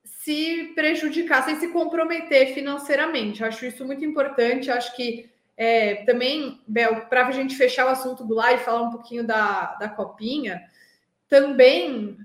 se 0.04 0.72
prejudicar, 0.76 1.44
sem 1.44 1.60
se 1.60 1.70
comprometer 1.70 2.54
financeiramente. 2.54 3.44
Acho 3.44 3.66
isso 3.66 3.86
muito 3.86 4.04
importante. 4.04 4.72
Acho 4.72 4.96
que 4.96 5.30
é, 5.60 6.06
também, 6.06 6.62
Bel, 6.66 7.08
para 7.08 7.28
a 7.28 7.32
gente 7.32 7.58
fechar 7.58 7.86
o 7.86 7.90
assunto 7.90 8.26
do 8.26 8.42
e 8.42 8.58
falar 8.60 8.84
um 8.84 8.92
pouquinho 8.92 9.28
da, 9.28 9.76
da 9.76 9.90
copinha, 9.90 10.66
também 11.28 12.18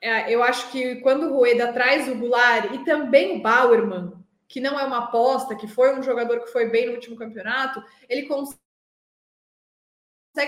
é, 0.00 0.32
eu 0.32 0.40
acho 0.44 0.70
que 0.70 1.00
quando 1.00 1.26
o 1.26 1.34
Rueda 1.34 1.72
traz 1.72 2.06
o 2.06 2.14
Goulart 2.14 2.72
e 2.72 2.84
também 2.84 3.36
o 3.36 3.42
Bauerman, 3.42 4.12
que 4.46 4.60
não 4.60 4.78
é 4.78 4.84
uma 4.84 5.06
aposta, 5.06 5.56
que 5.56 5.66
foi 5.66 5.98
um 5.98 6.02
jogador 6.02 6.38
que 6.44 6.52
foi 6.52 6.70
bem 6.70 6.86
no 6.86 6.92
último 6.92 7.16
campeonato, 7.16 7.82
ele 8.08 8.28
consegue 8.28 8.54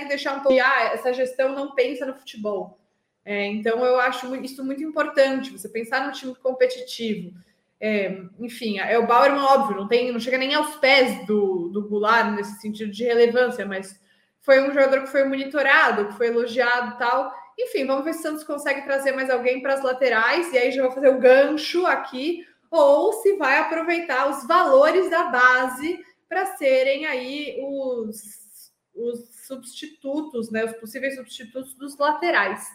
deixar 0.07 0.37
um 0.37 0.43
pouco. 0.43 0.61
Ah, 0.63 0.93
essa 0.93 1.13
gestão 1.13 1.53
não 1.53 1.75
pensa 1.75 2.07
no 2.07 2.15
futebol. 2.15 2.79
É, 3.25 3.47
então, 3.47 3.85
eu 3.85 3.99
acho 3.99 4.33
isso 4.37 4.65
muito 4.65 4.85
importante, 4.85 5.51
você 5.51 5.69
pensar 5.69 6.07
no 6.07 6.13
time 6.13 6.37
competitivo. 6.37 7.37
É, 7.81 8.25
enfim, 8.39 8.79
é 8.79 8.99
o 8.99 9.07
Bauerman, 9.07 9.43
óbvio, 9.43 9.77
não, 9.77 9.89
tem, 9.89 10.13
não 10.13 10.21
chega 10.21 10.37
nem 10.37 10.55
aos 10.55 10.77
pés 10.77 11.27
do, 11.27 11.71
do 11.71 11.89
Goulart 11.89 12.35
nesse 12.35 12.61
sentido 12.61 12.91
de 12.91 13.05
relevância, 13.05 13.65
mas 13.65 13.99
foi 14.43 14.63
um 14.63 14.73
jogador 14.73 15.01
que 15.03 15.11
foi 15.11 15.25
monitorado, 15.25 16.09
que 16.09 16.15
foi 16.15 16.27
elogiado 16.27 16.99
tal. 16.99 17.33
Enfim, 17.59 17.87
vamos 17.87 18.05
ver 18.05 18.13
se 18.13 18.21
o 18.21 18.23
Santos 18.23 18.45
consegue 18.45 18.83
trazer 18.83 19.13
mais 19.13 19.31
alguém 19.31 19.63
para 19.63 19.75
as 19.75 19.83
laterais, 19.83 20.53
e 20.53 20.59
aí 20.59 20.71
já 20.71 20.83
vou 20.83 20.93
fazer 20.93 21.09
o 21.09 21.19
gancho 21.19 21.87
aqui, 21.87 22.47
ou 22.71 23.15
se 23.15 23.37
vai 23.37 23.59
aproveitar 23.59 24.31
os 24.31 24.47
valores 24.47 25.11
da 25.11 25.25
base 25.25 26.05
para 26.29 26.47
serem 26.57 27.07
aí 27.07 27.59
os, 27.61 28.71
os 28.95 29.47
substitutos, 29.47 30.51
né? 30.51 30.65
Os 30.65 30.73
possíveis 30.75 31.17
substitutos 31.17 31.75
dos 31.75 31.99
laterais. 31.99 32.67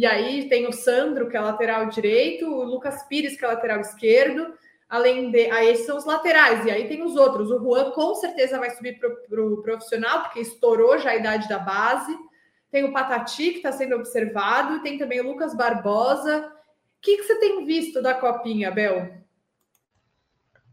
E 0.00 0.06
aí 0.06 0.48
tem 0.48 0.66
o 0.66 0.72
Sandro, 0.72 1.28
que 1.28 1.36
é 1.36 1.40
lateral 1.42 1.84
direito, 1.90 2.46
o 2.46 2.64
Lucas 2.64 3.02
Pires, 3.02 3.36
que 3.36 3.44
é 3.44 3.48
lateral 3.48 3.80
esquerdo, 3.82 4.54
além 4.88 5.30
de. 5.30 5.50
Aí 5.50 5.68
esses 5.68 5.84
são 5.84 5.98
os 5.98 6.06
laterais, 6.06 6.64
e 6.64 6.70
aí 6.70 6.88
tem 6.88 7.02
os 7.02 7.16
outros. 7.16 7.50
O 7.50 7.58
Juan 7.58 7.90
com 7.90 8.14
certeza 8.14 8.58
vai 8.58 8.70
subir 8.70 8.98
para 8.98 9.10
o 9.10 9.16
pro 9.28 9.62
profissional, 9.62 10.22
porque 10.22 10.40
estourou 10.40 10.96
já 10.96 11.10
a 11.10 11.16
idade 11.16 11.46
da 11.50 11.58
base. 11.58 12.18
Tem 12.70 12.82
o 12.82 12.94
Patati, 12.94 13.50
que 13.50 13.56
está 13.58 13.72
sendo 13.72 13.94
observado, 13.94 14.76
e 14.76 14.82
tem 14.82 14.96
também 14.96 15.20
o 15.20 15.26
Lucas 15.26 15.54
Barbosa. 15.54 16.46
O 16.46 17.02
que, 17.02 17.18
que 17.18 17.24
você 17.24 17.38
tem 17.38 17.66
visto 17.66 18.00
da 18.00 18.14
Copinha, 18.14 18.70
Bel? 18.70 19.06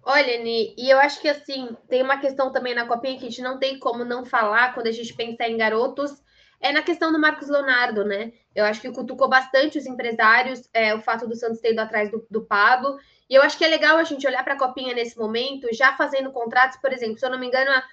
Olha, 0.03 0.41
Ni, 0.41 0.73
e 0.77 0.89
eu 0.89 0.99
acho 0.99 1.19
que 1.19 1.27
assim, 1.27 1.75
tem 1.89 2.01
uma 2.01 2.17
questão 2.17 2.49
também 2.49 2.73
na 2.73 2.87
Copinha 2.87 3.19
que 3.19 3.25
a 3.25 3.29
gente 3.29 3.41
não 3.41 3.59
tem 3.59 3.77
como 3.77 4.05
não 4.05 4.23
falar 4.23 4.73
quando 4.73 4.87
a 4.87 4.91
gente 4.93 5.13
pensa 5.13 5.45
em 5.49 5.57
garotos, 5.57 6.23
é 6.59 6.71
na 6.71 6.81
questão 6.81 7.11
do 7.11 7.19
Marcos 7.19 7.47
Leonardo, 7.47 8.03
né? 8.03 8.33
Eu 8.55 8.65
acho 8.65 8.81
que 8.81 8.91
cutucou 8.91 9.29
bastante 9.29 9.77
os 9.77 9.85
empresários, 9.85 10.67
é, 10.73 10.95
o 10.95 11.01
fato 11.01 11.27
do 11.27 11.35
Santos 11.35 11.59
ter 11.59 11.71
ido 11.71 11.81
atrás 11.81 12.09
do, 12.09 12.25
do 12.29 12.41
Pablo. 12.41 12.97
E 13.29 13.35
eu 13.35 13.41
acho 13.41 13.57
que 13.57 13.65
é 13.65 13.67
legal 13.67 13.97
a 13.97 14.03
gente 14.03 14.25
olhar 14.25 14.43
para 14.43 14.53
a 14.53 14.57
Copinha 14.57 14.95
nesse 14.95 15.17
momento, 15.17 15.67
já 15.73 15.93
fazendo 15.95 16.31
contratos, 16.31 16.77
por 16.79 16.91
exemplo, 16.91 17.19
se 17.19 17.25
eu 17.25 17.29
não 17.29 17.39
me 17.39 17.47
engano, 17.47 17.69
a, 17.69 17.83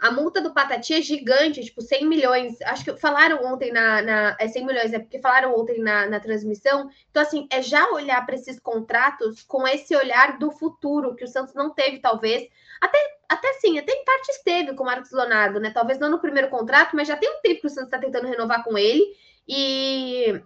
a 0.00 0.12
multa 0.12 0.40
do 0.40 0.54
Patati 0.54 0.94
é 0.94 1.02
gigante, 1.02 1.64
tipo 1.64 1.82
100 1.82 2.06
milhões. 2.06 2.62
Acho 2.62 2.84
que 2.84 2.96
falaram 2.96 3.44
ontem 3.44 3.72
na. 3.72 4.00
na 4.00 4.36
é 4.38 4.46
100 4.46 4.66
milhões, 4.66 4.92
é 4.92 4.98
porque 4.98 5.20
falaram 5.20 5.58
ontem 5.58 5.80
na, 5.80 6.06
na 6.06 6.20
transmissão. 6.20 6.88
Então, 7.10 7.22
assim, 7.22 7.48
é 7.50 7.60
já 7.60 7.90
olhar 7.90 8.24
para 8.24 8.36
esses 8.36 8.60
contratos 8.60 9.42
com 9.42 9.66
esse 9.66 9.94
olhar 9.96 10.38
do 10.38 10.52
futuro, 10.52 11.16
que 11.16 11.24
o 11.24 11.28
Santos 11.28 11.54
não 11.54 11.70
teve, 11.70 11.98
talvez. 11.98 12.48
Até, 12.80 12.98
até 13.28 13.52
sim, 13.54 13.78
até 13.78 13.92
em 13.92 14.04
parte 14.04 14.30
esteve 14.30 14.74
com 14.74 14.82
o 14.82 14.86
Marcos 14.86 15.12
Leonardo, 15.12 15.60
né? 15.60 15.70
Talvez 15.70 15.98
não 15.98 16.10
no 16.10 16.20
primeiro 16.20 16.48
contrato, 16.48 16.96
mas 16.96 17.06
já 17.06 17.16
tem 17.16 17.28
um 17.30 17.40
tempo 17.40 17.60
que 17.60 17.66
o 17.66 17.70
Santos 17.70 17.92
está 17.92 17.98
tentando 17.98 18.28
renovar 18.28 18.64
com 18.64 18.78
ele. 18.78 19.04
E. 19.46 20.40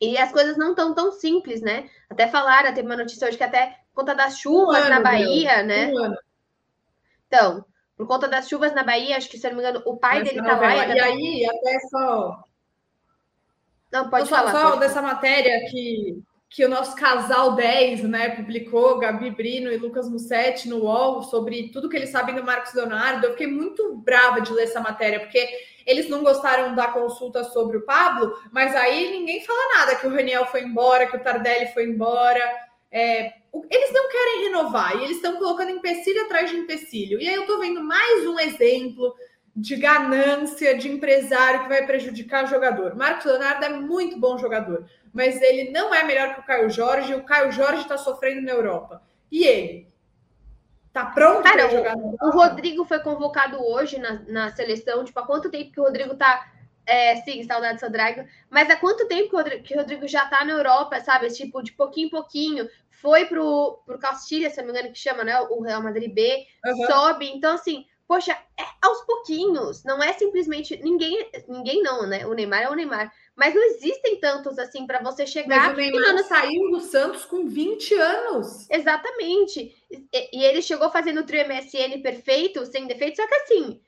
E 0.00 0.18
as 0.18 0.32
coisas 0.32 0.56
não 0.56 0.70
estão 0.70 0.92
tão 0.92 1.12
simples, 1.12 1.60
né? 1.60 1.88
Até 2.10 2.28
falaram, 2.28 2.74
teve 2.74 2.86
uma 2.86 2.96
notícia 2.96 3.26
hoje 3.28 3.36
que 3.36 3.44
até 3.44 3.78
conta 3.94 4.14
das 4.14 4.38
chuvas 4.38 4.80
um 4.80 4.86
ano, 4.86 4.90
na 4.90 5.00
Bahia, 5.00 5.56
meu. 5.58 5.66
né? 5.66 5.92
Um 5.92 6.14
então, 7.34 7.64
por 7.96 8.06
conta 8.06 8.28
das 8.28 8.48
chuvas 8.48 8.72
na 8.74 8.84
Bahia, 8.84 9.16
acho 9.16 9.28
que, 9.28 9.38
se 9.38 9.46
eu 9.46 9.50
não 9.50 9.58
me 9.58 9.64
engano, 9.64 9.82
o 9.86 9.96
pai 9.96 10.20
Mas 10.20 10.28
dele 10.28 10.42
tá 10.42 10.56
lá. 10.56 10.86
E, 10.86 10.92
e 10.92 11.00
aí, 11.00 11.46
até 11.46 11.78
só. 11.88 12.44
Não, 13.90 14.08
pode 14.08 14.28
falar. 14.28 14.52
Só 14.52 14.68
pode 14.70 14.80
dessa 14.80 14.94
falar. 14.94 15.14
matéria 15.14 15.58
que, 15.70 16.22
que 16.54 16.64
o 16.64 16.68
nosso 16.68 16.94
casal 16.94 17.56
10 17.56 18.04
né, 18.04 18.28
publicou, 18.30 19.00
Gabi 19.00 19.28
Brino 19.28 19.72
e 19.72 19.76
Lucas 19.76 20.08
Mussetti, 20.08 20.68
no 20.68 20.84
UOL, 20.84 21.24
sobre 21.24 21.70
tudo 21.70 21.88
que 21.88 21.96
eles 21.96 22.10
sabem 22.10 22.32
do 22.32 22.44
Marcos 22.44 22.72
Leonardo. 22.74 23.26
Eu 23.26 23.32
fiquei 23.32 23.48
muito 23.48 23.96
brava 23.96 24.40
de 24.40 24.52
ler 24.52 24.62
essa 24.62 24.78
matéria, 24.80 25.18
porque 25.18 25.48
eles 25.84 26.08
não 26.08 26.22
gostaram 26.22 26.72
da 26.76 26.86
consulta 26.86 27.42
sobre 27.42 27.78
o 27.78 27.84
Pablo, 27.84 28.38
mas 28.52 28.72
aí 28.76 29.10
ninguém 29.10 29.44
fala 29.44 29.78
nada 29.80 29.96
que 29.96 30.06
o 30.06 30.14
Raniel 30.14 30.46
foi 30.46 30.62
embora, 30.62 31.08
que 31.08 31.16
o 31.16 31.20
Tardelli 31.20 31.72
foi 31.74 31.86
embora. 31.86 32.40
É, 32.88 33.32
eles 33.68 33.92
não 33.92 34.08
querem 34.08 34.44
renovar 34.44 34.96
e 34.96 35.04
eles 35.06 35.16
estão 35.16 35.34
colocando 35.38 35.72
empecilho 35.72 36.22
atrás 36.22 36.48
de 36.48 36.56
empecilho. 36.56 37.20
E 37.20 37.28
aí 37.28 37.34
eu 37.34 37.42
estou 37.42 37.58
vendo 37.58 37.82
mais 37.82 38.28
um 38.28 38.38
exemplo 38.38 39.12
de 39.56 39.74
ganância 39.74 40.76
de 40.76 40.88
empresário 40.88 41.64
que 41.64 41.68
vai 41.68 41.84
prejudicar 41.84 42.44
o 42.44 42.48
jogador. 42.48 42.94
Marcos 42.94 43.24
Leonardo 43.24 43.64
é 43.64 43.70
muito 43.70 44.18
bom 44.20 44.38
jogador, 44.38 44.84
mas 45.14 45.40
ele 45.40 45.70
não 45.70 45.94
é 45.94 46.02
melhor 46.02 46.34
que 46.34 46.40
o 46.40 46.44
Caio 46.44 46.68
Jorge. 46.68 47.14
O 47.14 47.22
Caio 47.22 47.52
Jorge 47.52 47.82
está 47.82 47.96
sofrendo 47.96 48.42
na 48.42 48.50
Europa. 48.50 49.00
E 49.30 49.44
ele? 49.44 49.88
Tá 50.92 51.06
pronto 51.06 51.42
para 51.42 51.68
jogar? 51.68 51.96
O 51.96 52.30
Rodrigo 52.30 52.84
foi 52.84 52.98
convocado 52.98 53.64
hoje 53.64 53.96
na, 53.98 54.22
na 54.26 54.52
seleção. 54.52 55.04
Tipo, 55.04 55.20
há 55.20 55.26
quanto 55.26 55.50
tempo 55.50 55.72
que 55.72 55.80
o 55.80 55.84
Rodrigo 55.84 56.16
tá 56.16 56.50
é, 56.86 57.16
sim, 57.22 57.42
saudade 57.44 57.78
do 57.78 57.86
Rodrigo. 57.86 58.28
Mas 58.50 58.68
há 58.68 58.76
quanto 58.76 59.06
tempo 59.06 59.30
que 59.30 59.34
o 59.34 59.38
Rodrigo, 59.38 59.62
que 59.62 59.74
o 59.74 59.78
Rodrigo 59.78 60.08
já 60.08 60.26
tá 60.26 60.44
na 60.44 60.52
Europa, 60.52 61.00
sabe? 61.00 61.28
Tipo, 61.28 61.62
de 61.62 61.72
pouquinho 61.72 62.08
em 62.08 62.10
pouquinho. 62.10 62.68
Foi 62.90 63.24
pro, 63.26 63.82
pro 63.86 63.98
Castilha, 63.98 64.50
se 64.50 64.58
não 64.58 64.66
me 64.66 64.70
engano, 64.72 64.92
que 64.92 64.98
chama, 64.98 65.22
né? 65.22 65.40
O 65.40 65.62
Real 65.62 65.82
Madrid 65.82 66.12
B. 66.12 66.44
Uhum. 66.64 66.86
Sobe. 66.86 67.30
Então, 67.30 67.54
assim, 67.54 67.86
poxa, 68.06 68.32
é 68.32 68.64
aos 68.82 69.00
pouquinhos. 69.02 69.84
Não 69.84 70.02
é 70.02 70.12
simplesmente. 70.12 70.76
Ninguém, 70.82 71.30
ninguém 71.48 71.82
não, 71.82 72.06
né? 72.06 72.26
O 72.26 72.34
Neymar 72.34 72.62
é 72.62 72.70
o 72.70 72.74
Neymar. 72.74 73.12
Mas 73.36 73.54
não 73.54 73.62
existem 73.62 74.20
tantos 74.20 74.58
assim 74.58 74.86
para 74.86 75.02
você 75.02 75.26
chegar. 75.26 75.68
Mas 75.68 75.72
o 75.72 75.76
Neymar 75.76 76.24
saiu 76.24 76.70
do 76.70 76.80
Santos 76.80 77.24
com 77.24 77.46
20 77.46 77.94
anos. 77.94 78.70
Exatamente. 78.70 79.76
E, 79.90 80.38
e 80.38 80.44
ele 80.44 80.62
chegou 80.62 80.88
fazendo 80.90 81.20
o 81.20 81.26
trio 81.26 81.46
MSN 81.48 82.00
perfeito, 82.00 82.64
sem 82.66 82.86
defeito, 82.86 83.16
só 83.16 83.26
que 83.26 83.34
assim 83.34 83.80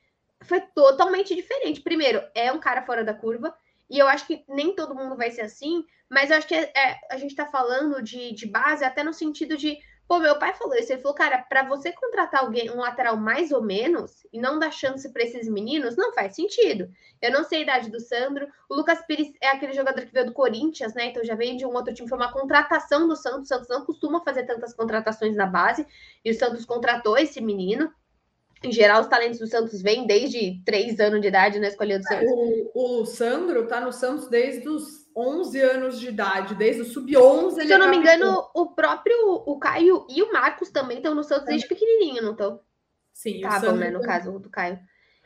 foi 0.43 0.61
totalmente 0.61 1.35
diferente. 1.35 1.81
Primeiro, 1.81 2.21
é 2.33 2.51
um 2.51 2.59
cara 2.59 2.81
fora 2.83 3.03
da 3.03 3.13
curva, 3.13 3.55
e 3.89 3.97
eu 3.97 4.07
acho 4.07 4.27
que 4.27 4.43
nem 4.47 4.73
todo 4.73 4.95
mundo 4.95 5.15
vai 5.15 5.31
ser 5.31 5.41
assim, 5.41 5.85
mas 6.09 6.29
eu 6.29 6.37
acho 6.37 6.47
que 6.47 6.55
é, 6.55 6.71
é, 6.75 6.99
a 7.11 7.17
gente 7.17 7.35
tá 7.35 7.45
falando 7.45 8.01
de, 8.01 8.33
de 8.33 8.45
base 8.45 8.83
até 8.83 9.03
no 9.03 9.13
sentido 9.13 9.57
de. 9.57 9.77
Pô, 10.07 10.19
meu 10.19 10.39
pai 10.39 10.53
falou 10.53 10.75
isso. 10.75 10.93
Ele 10.93 11.01
falou, 11.01 11.15
cara, 11.15 11.39
para 11.39 11.63
você 11.63 11.91
contratar 11.91 12.41
alguém, 12.41 12.71
um 12.71 12.77
lateral 12.77 13.17
mais 13.17 13.51
ou 13.51 13.61
menos, 13.61 14.25
e 14.31 14.39
não 14.39 14.57
dar 14.57 14.71
chance 14.71 15.11
para 15.11 15.23
esses 15.23 15.49
meninos, 15.49 15.97
não 15.97 16.13
faz 16.13 16.33
sentido. 16.35 16.89
Eu 17.21 17.31
não 17.31 17.43
sei 17.43 17.59
a 17.59 17.63
idade 17.63 17.91
do 17.91 17.99
Sandro. 17.99 18.47
O 18.69 18.75
Lucas 18.75 19.05
Pires 19.05 19.33
é 19.41 19.49
aquele 19.49 19.73
jogador 19.73 20.05
que 20.05 20.13
veio 20.13 20.27
do 20.27 20.33
Corinthians, 20.33 20.93
né? 20.93 21.07
Então 21.07 21.25
já 21.25 21.35
veio 21.35 21.57
de 21.57 21.65
um 21.65 21.73
outro 21.73 21.93
time. 21.93 22.07
Foi 22.07 22.17
uma 22.17 22.31
contratação 22.31 23.05
do 23.07 23.17
Santos. 23.17 23.43
O 23.43 23.45
Santos 23.45 23.67
não 23.67 23.85
costuma 23.85 24.23
fazer 24.23 24.43
tantas 24.43 24.73
contratações 24.73 25.35
na 25.35 25.45
base. 25.45 25.85
E 26.23 26.31
o 26.31 26.33
Santos 26.33 26.63
contratou 26.63 27.17
esse 27.17 27.41
menino. 27.41 27.91
Em 28.63 28.71
geral, 28.71 29.01
os 29.01 29.07
talentos 29.07 29.39
do 29.39 29.45
Santos 29.45 29.81
vêm 29.81 30.07
desde 30.07 30.61
três 30.65 30.99
anos 30.99 31.21
de 31.21 31.27
idade 31.27 31.59
na 31.59 31.67
escolha 31.67 31.99
do 31.99 32.07
Santos. 32.07 32.31
O, 32.73 33.01
o 33.01 33.05
Sandro 33.05 33.67
tá 33.67 33.81
no 33.81 33.91
Santos 33.91 34.27
desde 34.29 34.67
os 34.67 35.06
11 35.17 35.61
anos 35.61 35.99
de 35.99 36.09
idade, 36.09 36.53
desde 36.53 36.83
o 36.83 36.85
sub-11. 36.85 37.65
Se 37.65 37.71
eu 37.71 37.79
não 37.79 37.89
me 37.89 37.97
engano, 37.97 38.47
o 38.53 38.67
próprio 38.67 39.15
o 39.45 39.57
Caio 39.57 40.05
e 40.07 40.21
o 40.21 40.31
Marcos 40.31 40.69
também 40.69 40.97
estão 40.97 41.15
no 41.15 41.23
Santos 41.23 41.45
desde 41.45 41.67
pequenininho, 41.67 42.21
não 42.21 42.33
estão? 42.33 42.61
Sim, 43.11 43.37
Estavam, 43.37 43.75
né? 43.75 43.89
No 43.89 44.01
caso 44.01 44.37
do 44.37 44.49
Caio. 44.49 44.79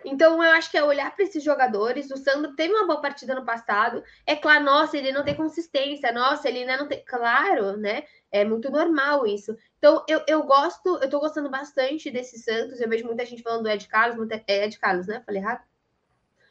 Então, 0.03 0.41
eu 0.43 0.51
acho 0.51 0.71
que 0.71 0.77
é 0.77 0.83
olhar 0.83 1.13
para 1.13 1.25
esses 1.25 1.43
jogadores. 1.43 2.09
O 2.09 2.17
Sandro 2.17 2.55
teve 2.55 2.73
uma 2.73 2.87
boa 2.87 3.01
partida 3.01 3.35
no 3.35 3.45
passado. 3.45 4.03
É 4.25 4.35
claro, 4.35 4.63
nossa, 4.63 4.97
ele 4.97 5.11
não 5.11 5.23
tem 5.23 5.35
consistência. 5.35 6.11
Nossa, 6.11 6.47
ele 6.47 6.59
ainda 6.59 6.77
não 6.77 6.87
tem. 6.87 7.03
Claro, 7.05 7.77
né? 7.77 8.03
É 8.31 8.43
muito 8.43 8.71
normal 8.71 9.27
isso. 9.27 9.55
Então, 9.77 10.03
eu, 10.07 10.23
eu 10.27 10.43
gosto, 10.43 10.97
eu 11.01 11.09
tô 11.09 11.19
gostando 11.19 11.49
bastante 11.49 12.09
desse 12.09 12.39
Santos. 12.39 12.79
Eu 12.79 12.89
vejo 12.89 13.05
muita 13.05 13.25
gente 13.25 13.43
falando 13.43 13.63
do 13.63 13.69
Ed 13.69 13.87
Carlos, 13.87 14.17
muita, 14.17 14.41
é 14.47 14.65
Ed 14.65 14.79
Carlos, 14.79 15.07
né? 15.07 15.21
Falei 15.25 15.41
errado? 15.41 15.63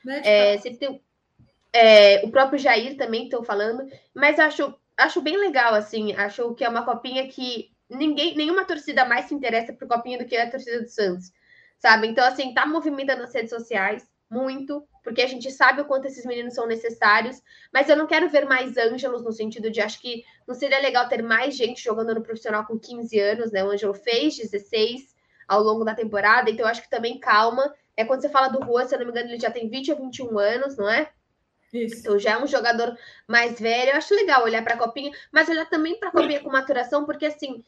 É, 0.07 0.57
sempre 0.59 0.79
tem, 0.79 1.03
é, 1.73 2.25
o 2.25 2.31
próprio 2.31 2.59
Jair 2.59 2.97
também 2.97 3.25
estou 3.25 3.45
falando, 3.45 3.89
mas 4.15 4.39
acho, 4.39 4.75
acho 4.97 5.21
bem 5.21 5.37
legal, 5.37 5.75
assim. 5.75 6.13
Acho 6.15 6.55
que 6.55 6.65
é 6.65 6.69
uma 6.69 6.85
copinha 6.85 7.29
que 7.29 7.71
ninguém, 7.89 8.37
nenhuma 8.37 8.65
torcida 8.65 9.05
mais 9.05 9.27
se 9.27 9.35
interessa 9.35 9.73
por 9.73 9.89
copinha 9.89 10.19
do 10.19 10.25
que 10.25 10.37
a 10.37 10.51
torcida 10.51 10.83
do 10.83 10.89
Santos 10.89 11.33
sabe? 11.81 12.07
Então, 12.07 12.25
assim, 12.25 12.53
tá 12.53 12.67
movimentando 12.67 13.23
as 13.23 13.35
redes 13.35 13.51
sociais 13.51 14.09
muito, 14.31 14.87
porque 15.03 15.23
a 15.23 15.27
gente 15.27 15.51
sabe 15.51 15.81
o 15.81 15.87
quanto 15.87 16.07
esses 16.07 16.25
meninos 16.25 16.55
são 16.55 16.67
necessários, 16.67 17.43
mas 17.73 17.89
eu 17.89 17.97
não 17.97 18.07
quero 18.07 18.29
ver 18.29 18.47
mais 18.47 18.77
Ângelos 18.77 19.25
no 19.25 19.33
sentido 19.33 19.71
de 19.71 19.81
acho 19.81 20.01
que 20.01 20.23
não 20.47 20.55
seria 20.55 20.79
legal 20.79 21.09
ter 21.09 21.23
mais 21.23 21.57
gente 21.57 21.83
jogando 21.83 22.15
no 22.15 22.23
profissional 22.23 22.65
com 22.65 22.79
15 22.79 23.19
anos, 23.19 23.51
né? 23.51 23.65
O 23.65 23.71
Ângelo 23.71 23.95
fez 23.95 24.37
16, 24.37 25.17
ao 25.49 25.63
longo 25.63 25.85
da 25.85 25.95
temporada, 25.95 26.49
então 26.49 26.67
acho 26.67 26.83
que 26.83 26.91
também 26.91 27.19
calma. 27.19 27.75
É 27.97 28.05
quando 28.05 28.21
você 28.21 28.29
fala 28.29 28.49
do 28.49 28.61
Rua, 28.61 28.85
se 28.85 28.95
eu 28.95 28.99
não 29.01 29.07
me 29.07 29.11
engano, 29.11 29.31
ele 29.31 29.41
já 29.41 29.51
tem 29.51 29.69
20 29.69 29.91
ou 29.93 29.99
21 29.99 30.39
anos, 30.39 30.77
não 30.77 30.89
é? 30.89 31.11
Isso. 31.73 32.01
Então 32.01 32.19
já 32.19 32.33
é 32.33 32.39
um 32.43 32.47
jogador 32.47 32.97
mais 33.27 33.59
velho. 33.59 33.91
Eu 33.91 33.97
acho 33.97 34.15
legal 34.15 34.43
olhar 34.43 34.63
para 34.63 34.75
a 34.75 34.79
copinha, 34.79 35.13
mas 35.33 35.49
olhar 35.49 35.69
também 35.69 35.99
para 35.99 36.09
a 36.09 36.13
copinha 36.13 36.41
com 36.41 36.51
maturação, 36.51 37.05
porque 37.05 37.27
assim, 37.27 37.65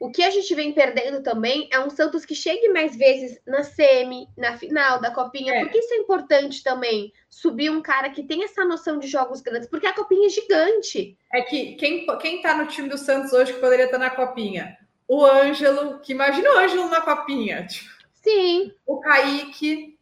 o 0.00 0.10
que 0.10 0.22
a 0.22 0.30
gente 0.30 0.54
vem 0.54 0.72
perdendo 0.72 1.22
também 1.22 1.68
é 1.70 1.78
um 1.78 1.90
Santos 1.90 2.24
que 2.24 2.34
chegue 2.34 2.70
mais 2.70 2.96
vezes 2.96 3.38
na 3.46 3.62
semi, 3.62 4.26
na 4.34 4.56
final 4.56 4.98
da 4.98 5.10
copinha, 5.10 5.54
é. 5.54 5.60
porque 5.60 5.78
isso 5.78 5.92
é 5.92 5.98
importante 5.98 6.62
também. 6.62 7.12
Subir 7.28 7.70
um 7.70 7.82
cara 7.82 8.08
que 8.08 8.22
tem 8.22 8.42
essa 8.42 8.64
noção 8.64 8.98
de 8.98 9.06
jogos 9.06 9.42
grandes, 9.42 9.68
porque 9.68 9.86
a 9.86 9.92
copinha 9.92 10.26
é 10.26 10.30
gigante. 10.30 11.18
É 11.30 11.42
que 11.42 11.74
quem, 11.74 12.06
quem 12.18 12.40
tá 12.40 12.56
no 12.56 12.66
time 12.66 12.88
do 12.88 12.96
Santos 12.96 13.32
hoje 13.34 13.52
que 13.52 13.60
poderia 13.60 13.84
estar 13.84 13.98
na 13.98 14.08
copinha? 14.08 14.78
O 15.06 15.24
Ângelo, 15.24 15.98
que 15.98 16.12
imagina 16.12 16.50
o 16.50 16.58
Ângelo 16.58 16.88
na 16.88 17.02
copinha. 17.02 17.66
Sim. 18.14 18.72
O 18.86 19.00
Kaique, 19.00 19.98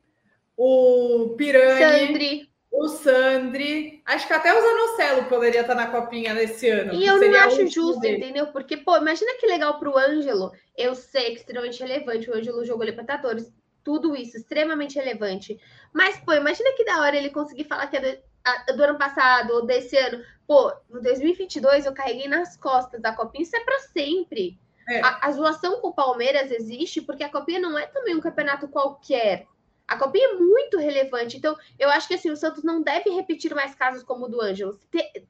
o 0.56 1.34
Pirani. 1.36 2.06
Sandri 2.06 2.47
o 2.78 2.88
Sandri, 2.88 4.00
acho 4.06 4.26
que 4.26 4.32
até 4.32 4.54
o 4.54 4.60
Zanocelo 4.60 5.24
poderia 5.24 5.62
estar 5.62 5.74
na 5.74 5.88
copinha 5.88 6.32
nesse 6.32 6.68
ano. 6.68 6.94
E 6.94 7.04
eu 7.04 7.18
não 7.18 7.40
acho 7.40 7.66
justo, 7.66 8.00
dele. 8.00 8.18
entendeu? 8.18 8.46
Porque, 8.48 8.76
pô, 8.76 8.96
imagina 8.96 9.34
que 9.38 9.46
legal 9.46 9.78
para 9.78 9.90
o 9.90 9.98
Ângelo. 9.98 10.52
Eu 10.76 10.94
sei 10.94 11.24
que 11.24 11.30
é 11.30 11.34
extremamente 11.34 11.80
relevante. 11.80 12.30
O 12.30 12.36
Ângelo 12.36 12.64
jogou 12.64 12.84
Libertadores, 12.84 13.52
tudo 13.82 14.14
isso, 14.14 14.36
extremamente 14.36 14.94
relevante. 14.94 15.58
Mas, 15.92 16.20
pô, 16.20 16.32
imagina 16.32 16.72
que 16.76 16.84
da 16.84 17.00
hora 17.00 17.16
ele 17.16 17.30
conseguir 17.30 17.64
falar 17.64 17.88
que 17.88 17.96
é 17.96 18.00
do, 18.00 18.76
do 18.76 18.84
ano 18.84 18.98
passado 18.98 19.54
ou 19.54 19.66
desse 19.66 19.96
ano. 19.96 20.22
Pô, 20.46 20.72
no 20.88 21.02
2022 21.02 21.84
eu 21.84 21.92
carreguei 21.92 22.28
nas 22.28 22.56
costas 22.56 23.02
da 23.02 23.12
copinha, 23.12 23.42
isso 23.42 23.56
é 23.56 23.60
para 23.60 23.80
sempre. 23.80 24.58
É. 24.88 25.00
A, 25.00 25.26
a 25.26 25.32
zoação 25.32 25.80
com 25.80 25.88
o 25.88 25.94
Palmeiras 25.94 26.50
existe 26.52 27.02
porque 27.02 27.24
a 27.24 27.28
copinha 27.28 27.60
não 27.60 27.76
é 27.76 27.86
também 27.86 28.14
um 28.14 28.20
campeonato 28.20 28.68
qualquer. 28.68 29.46
A 29.88 29.96
copinha 29.96 30.28
é 30.28 30.34
muito 30.34 30.76
relevante. 30.76 31.38
Então, 31.38 31.56
eu 31.78 31.88
acho 31.88 32.06
que 32.06 32.12
assim, 32.12 32.30
o 32.30 32.36
Santos 32.36 32.62
não 32.62 32.82
deve 32.82 33.08
repetir 33.08 33.54
mais 33.54 33.74
casos 33.74 34.02
como 34.02 34.26
o 34.26 34.28
do 34.28 34.38
Ângelo. 34.38 34.78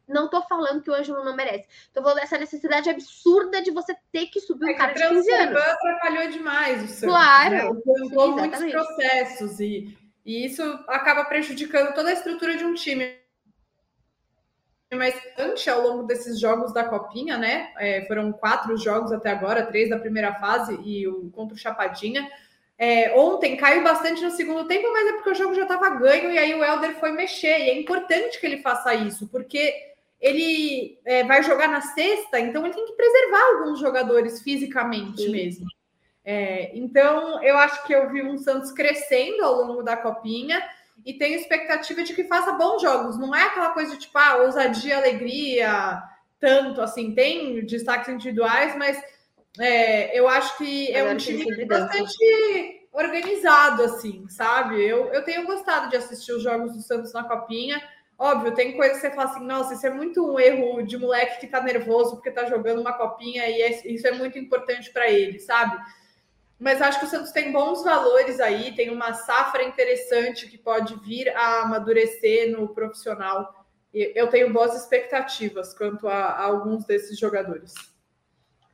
Não 0.06 0.24
estou 0.24 0.42
falando 0.42 0.82
que 0.82 0.90
o 0.90 0.94
Ângelo 0.94 1.24
não 1.24 1.36
merece. 1.36 1.68
Estou 1.86 2.02
falando 2.02 2.18
dessa 2.18 2.36
necessidade 2.36 2.90
absurda 2.90 3.62
de 3.62 3.70
você 3.70 3.96
ter 4.10 4.26
que 4.26 4.40
subir 4.40 4.64
um 4.64 4.70
é 4.70 4.74
cara 4.74 4.94
de 4.94 5.08
15 5.08 5.32
anos. 5.32 5.62
atrapalhou 5.62 6.28
demais 6.30 6.82
o 6.82 6.88
Santos. 6.88 7.14
Claro. 7.14 7.54
Né? 7.54 7.80
Implantou 7.86 8.32
muitos 8.32 8.72
processos 8.72 9.60
e, 9.60 9.96
e 10.26 10.44
isso 10.44 10.62
acaba 10.88 11.24
prejudicando 11.24 11.94
toda 11.94 12.10
a 12.10 12.14
estrutura 12.14 12.56
de 12.56 12.64
um 12.64 12.74
time. 12.74 13.16
Mas 14.92 15.14
antes, 15.38 15.68
ao 15.68 15.82
longo 15.82 16.02
desses 16.02 16.40
jogos 16.40 16.72
da 16.72 16.82
Copinha, 16.82 17.38
né? 17.38 17.72
É, 17.78 18.04
foram 18.06 18.32
quatro 18.32 18.76
jogos 18.76 19.12
até 19.12 19.30
agora, 19.30 19.66
três 19.66 19.88
da 19.88 19.98
primeira 20.00 20.34
fase 20.34 20.80
e 20.82 21.06
o 21.06 21.30
contra 21.30 21.54
o 21.54 21.58
Chapadinha 21.58 22.28
é, 22.78 23.12
ontem 23.18 23.56
caiu 23.56 23.82
bastante 23.82 24.22
no 24.22 24.30
segundo 24.30 24.66
tempo, 24.68 24.92
mas 24.92 25.08
é 25.08 25.12
porque 25.14 25.30
o 25.30 25.34
jogo 25.34 25.54
já 25.54 25.62
estava 25.62 25.90
ganho 25.90 26.30
e 26.30 26.38
aí 26.38 26.54
o 26.54 26.62
Helder 26.62 26.94
foi 27.00 27.10
mexer. 27.10 27.58
E 27.58 27.70
é 27.70 27.80
importante 27.80 28.38
que 28.38 28.46
ele 28.46 28.58
faça 28.58 28.94
isso, 28.94 29.26
porque 29.28 29.74
ele 30.20 30.96
é, 31.04 31.24
vai 31.24 31.42
jogar 31.42 31.68
na 31.68 31.80
sexta, 31.80 32.38
então 32.38 32.64
ele 32.64 32.74
tem 32.74 32.86
que 32.86 32.92
preservar 32.92 33.40
alguns 33.40 33.80
jogadores 33.80 34.42
fisicamente 34.42 35.22
Sim. 35.22 35.32
mesmo. 35.32 35.66
É, 36.24 36.70
então, 36.76 37.42
eu 37.42 37.56
acho 37.56 37.84
que 37.84 37.92
eu 37.92 38.10
vi 38.10 38.22
um 38.22 38.38
Santos 38.38 38.70
crescendo 38.70 39.44
ao 39.44 39.54
longo 39.54 39.82
da 39.82 39.96
copinha 39.96 40.62
e 41.04 41.14
tenho 41.14 41.38
expectativa 41.38 42.02
de 42.02 42.14
que 42.14 42.24
faça 42.24 42.52
bons 42.52 42.82
jogos. 42.82 43.18
Não 43.18 43.34
é 43.34 43.44
aquela 43.44 43.70
coisa 43.70 43.92
de 43.92 44.00
tipo, 44.00 44.18
ah, 44.18 44.36
ousadia, 44.36 44.98
alegria, 44.98 46.02
tanto 46.38 46.80
assim, 46.80 47.14
tem 47.14 47.64
destaques 47.64 48.08
individuais, 48.08 48.76
mas 48.76 49.02
é, 49.58 50.18
eu 50.18 50.28
acho 50.28 50.58
que 50.58 50.92
é 50.92 51.02
um 51.04 51.16
time 51.16 51.64
bastante 51.64 52.88
organizado, 52.92 53.82
assim, 53.82 54.28
sabe? 54.28 54.82
Eu, 54.82 55.06
eu 55.12 55.22
tenho 55.24 55.46
gostado 55.46 55.88
de 55.88 55.96
assistir 55.96 56.32
os 56.32 56.42
jogos 56.42 56.72
do 56.72 56.82
Santos 56.82 57.12
na 57.12 57.24
Copinha. 57.24 57.80
Óbvio, 58.18 58.54
tem 58.54 58.76
coisa 58.76 58.94
que 58.94 59.00
você 59.00 59.10
fala 59.10 59.30
assim, 59.30 59.44
nossa, 59.44 59.74
isso 59.74 59.86
é 59.86 59.90
muito 59.90 60.26
um 60.28 60.40
erro 60.40 60.82
de 60.82 60.98
moleque 60.98 61.38
que 61.38 61.46
tá 61.46 61.62
nervoso 61.62 62.16
porque 62.16 62.32
tá 62.32 62.46
jogando 62.46 62.80
uma 62.80 62.92
copinha 62.92 63.46
e 63.48 63.62
é, 63.62 63.86
isso 63.86 64.08
é 64.08 64.10
muito 64.10 64.36
importante 64.36 64.90
para 64.90 65.08
ele, 65.08 65.38
sabe? 65.38 65.78
Mas 66.58 66.82
acho 66.82 66.98
que 66.98 67.06
o 67.06 67.08
Santos 67.08 67.30
tem 67.30 67.52
bons 67.52 67.84
valores 67.84 68.40
aí, 68.40 68.74
tem 68.74 68.90
uma 68.90 69.14
safra 69.14 69.62
interessante 69.62 70.48
que 70.48 70.58
pode 70.58 70.96
vir 70.96 71.28
a 71.28 71.62
amadurecer 71.62 72.50
no 72.50 72.68
profissional. 72.74 73.64
Eu 73.94 74.26
tenho 74.26 74.52
boas 74.52 74.74
expectativas 74.74 75.72
quanto 75.72 76.08
a, 76.08 76.24
a 76.24 76.42
alguns 76.42 76.84
desses 76.84 77.16
jogadores. 77.16 77.72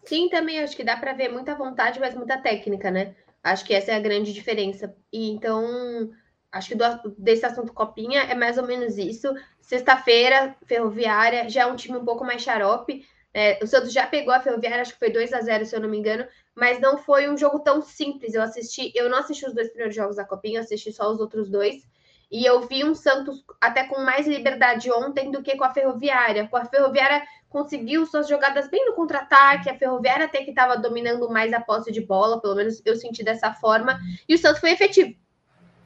Sim, 0.04 0.28
também 0.28 0.60
acho 0.60 0.76
que 0.76 0.84
dá 0.84 0.96
para 0.96 1.12
ver 1.14 1.30
muita 1.30 1.54
vontade, 1.54 1.98
mas 1.98 2.14
muita 2.14 2.38
técnica, 2.38 2.90
né? 2.90 3.14
Acho 3.42 3.64
que 3.64 3.74
essa 3.74 3.92
é 3.92 3.94
a 3.96 4.00
grande 4.00 4.32
diferença. 4.32 4.94
E 5.12 5.30
então, 5.30 6.10
acho 6.52 6.68
que 6.68 6.74
do, 6.74 6.84
desse 7.18 7.44
assunto 7.46 7.72
Copinha 7.72 8.22
é 8.22 8.34
mais 8.34 8.58
ou 8.58 8.66
menos 8.66 8.98
isso. 8.98 9.32
Sexta-feira, 9.60 10.56
Ferroviária, 10.66 11.48
já 11.48 11.62
é 11.62 11.66
um 11.66 11.76
time 11.76 11.96
um 11.98 12.04
pouco 12.04 12.24
mais 12.24 12.42
xarope. 12.42 13.06
É, 13.32 13.58
o 13.62 13.66
Santos 13.66 13.92
já 13.92 14.06
pegou 14.06 14.32
a 14.32 14.40
Ferroviária, 14.40 14.82
acho 14.82 14.92
que 14.92 14.98
foi 14.98 15.10
2 15.10 15.32
a 15.32 15.40
0 15.40 15.64
se 15.66 15.74
eu 15.74 15.80
não 15.80 15.88
me 15.88 15.98
engano, 15.98 16.24
mas 16.54 16.80
não 16.80 16.98
foi 16.98 17.28
um 17.28 17.36
jogo 17.36 17.60
tão 17.60 17.82
simples. 17.82 18.34
Eu 18.34 18.42
assisti, 18.42 18.92
eu 18.94 19.08
não 19.08 19.18
assisti 19.18 19.46
os 19.46 19.54
dois 19.54 19.68
primeiros 19.68 19.96
jogos 19.96 20.16
da 20.16 20.24
Copinha, 20.24 20.60
assisti 20.60 20.92
só 20.92 21.10
os 21.10 21.18
outros 21.18 21.50
dois. 21.50 21.82
E 22.30 22.44
eu 22.44 22.62
vi 22.66 22.84
um 22.84 22.94
Santos 22.94 23.44
até 23.60 23.84
com 23.86 24.00
mais 24.00 24.26
liberdade 24.26 24.90
ontem 24.90 25.30
do 25.30 25.42
que 25.42 25.56
com 25.56 25.64
a 25.64 25.72
Ferroviária. 25.72 26.48
Com 26.48 26.56
a 26.56 26.64
Ferroviária 26.64 27.22
conseguiu 27.54 28.04
suas 28.04 28.28
jogadas 28.28 28.68
bem 28.68 28.84
no 28.84 28.94
contra-ataque, 28.94 29.70
a 29.70 29.78
Ferroviária 29.78 30.26
até 30.26 30.38
que 30.42 30.50
estava 30.50 30.76
dominando 30.76 31.30
mais 31.30 31.52
a 31.52 31.60
posse 31.60 31.92
de 31.92 32.00
bola, 32.00 32.40
pelo 32.40 32.56
menos 32.56 32.82
eu 32.84 32.96
senti 32.96 33.22
dessa 33.22 33.52
forma, 33.52 34.00
e 34.28 34.34
o 34.34 34.38
Santos 34.38 34.58
foi 34.58 34.72
efetivo. 34.72 35.14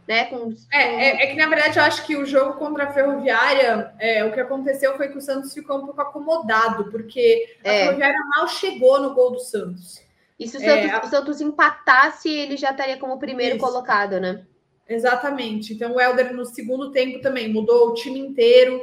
Né, 0.08 0.24
com, 0.24 0.54
é, 0.72 0.82
é, 0.82 1.22
é, 1.22 1.26
que, 1.26 1.36
na 1.36 1.46
verdade, 1.46 1.78
eu 1.78 1.82
acho 1.82 2.06
que 2.06 2.16
o 2.16 2.24
jogo 2.24 2.54
contra 2.54 2.84
a 2.84 2.92
Ferroviária, 2.94 3.92
é, 3.98 4.24
o 4.24 4.32
que 4.32 4.40
aconteceu 4.40 4.96
foi 4.96 5.08
que 5.08 5.18
o 5.18 5.20
Santos 5.20 5.52
ficou 5.52 5.76
um 5.76 5.84
pouco 5.84 6.00
acomodado, 6.00 6.90
porque 6.90 7.58
a 7.62 7.68
é. 7.68 7.84
Ferroviária 7.84 8.18
mal 8.34 8.48
chegou 8.48 9.02
no 9.02 9.12
gol 9.12 9.32
do 9.32 9.40
Santos. 9.40 10.00
E 10.40 10.48
se 10.48 10.56
o 10.56 10.60
Santos, 10.60 10.90
é, 10.90 10.98
o 10.98 11.10
Santos 11.10 11.40
empatasse, 11.42 12.30
ele 12.30 12.56
já 12.56 12.70
estaria 12.70 12.96
como 12.96 13.18
primeiro 13.18 13.56
Isso. 13.56 13.66
colocado, 13.66 14.18
né? 14.18 14.46
Exatamente. 14.88 15.74
Então, 15.74 15.94
o 15.94 16.00
Helder, 16.00 16.32
no 16.32 16.46
segundo 16.46 16.90
tempo, 16.90 17.20
também 17.20 17.52
mudou 17.52 17.90
o 17.90 17.94
time 17.94 18.18
inteiro, 18.18 18.80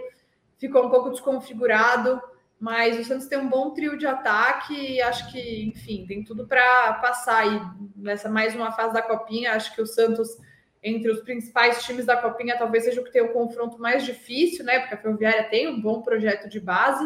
ficou 0.60 0.86
um 0.86 0.92
pouco 0.92 1.10
desconfigurado. 1.10 2.22
Mas 2.60 2.98
o 2.98 3.04
Santos 3.04 3.28
tem 3.28 3.38
um 3.38 3.50
bom 3.50 3.72
trio 3.74 3.98
de 3.98 4.08
ataque 4.08 4.74
e 4.74 5.02
acho 5.02 5.32
que, 5.32 5.66
enfim, 5.66 6.06
tem 6.08 6.24
tudo 6.24 6.48
para 6.48 6.94
passar 6.94 7.44
aí 7.44 7.62
nessa 7.96 8.30
mais 8.30 8.56
uma 8.56 8.72
fase 8.72 8.94
da 8.94 9.02
Copinha. 9.02 9.54
Acho 9.54 9.76
que 9.76 9.82
o 9.82 9.86
Santos, 9.86 10.30
entre 10.82 11.12
os 11.12 11.22
principais 11.22 11.84
times 11.84 12.06
da 12.06 12.16
Copinha, 12.16 12.58
talvez 12.58 12.86
seja 12.86 13.02
o 13.02 13.04
que 13.04 13.12
tem 13.12 13.22
o 13.22 13.34
confronto 13.34 13.80
mais 13.80 14.04
difícil, 14.04 14.64
né? 14.64 14.80
Porque 14.80 14.96
a 14.96 14.98
Ferroviária 14.98 15.50
tem 15.50 15.68
um 15.68 15.82
bom 15.82 16.02
projeto 16.02 16.48
de 16.48 16.60
base. 16.60 17.06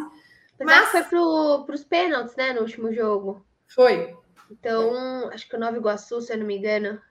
Mas, 0.59 0.93
mas 0.93 1.07
foi 1.07 1.19
para 1.65 1.75
os 1.75 1.83
pênaltis, 1.83 2.35
né, 2.35 2.53
no 2.53 2.61
último 2.61 2.93
jogo. 2.93 3.43
Foi. 3.67 4.15
Então, 4.51 5.29
acho 5.29 5.47
que 5.47 5.55
o 5.55 5.59
Nova 5.59 5.77
Iguaçu, 5.77 6.21
se 6.21 6.33
eu 6.33 6.37
não 6.37 6.45
me 6.45 6.57
engano, 6.57 7.01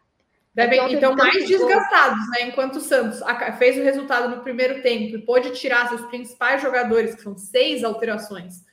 Devem, 0.58 0.92
então, 0.92 1.14
mais 1.14 1.46
desgastados, 1.46 2.28
né? 2.30 2.48
Enquanto 2.48 2.76
o 2.76 2.80
Santos 2.80 3.20
fez 3.58 3.78
o 3.78 3.82
resultado 3.82 4.28
no 4.34 4.42
primeiro 4.42 4.82
tempo 4.82 5.16
e 5.16 5.22
pôde 5.22 5.52
tirar 5.52 5.88
seus 5.88 6.00
principais 6.06 6.60
jogadores, 6.60 7.14
que 7.14 7.22
são 7.22 7.38
seis 7.38 7.84
alterações, 7.84 8.66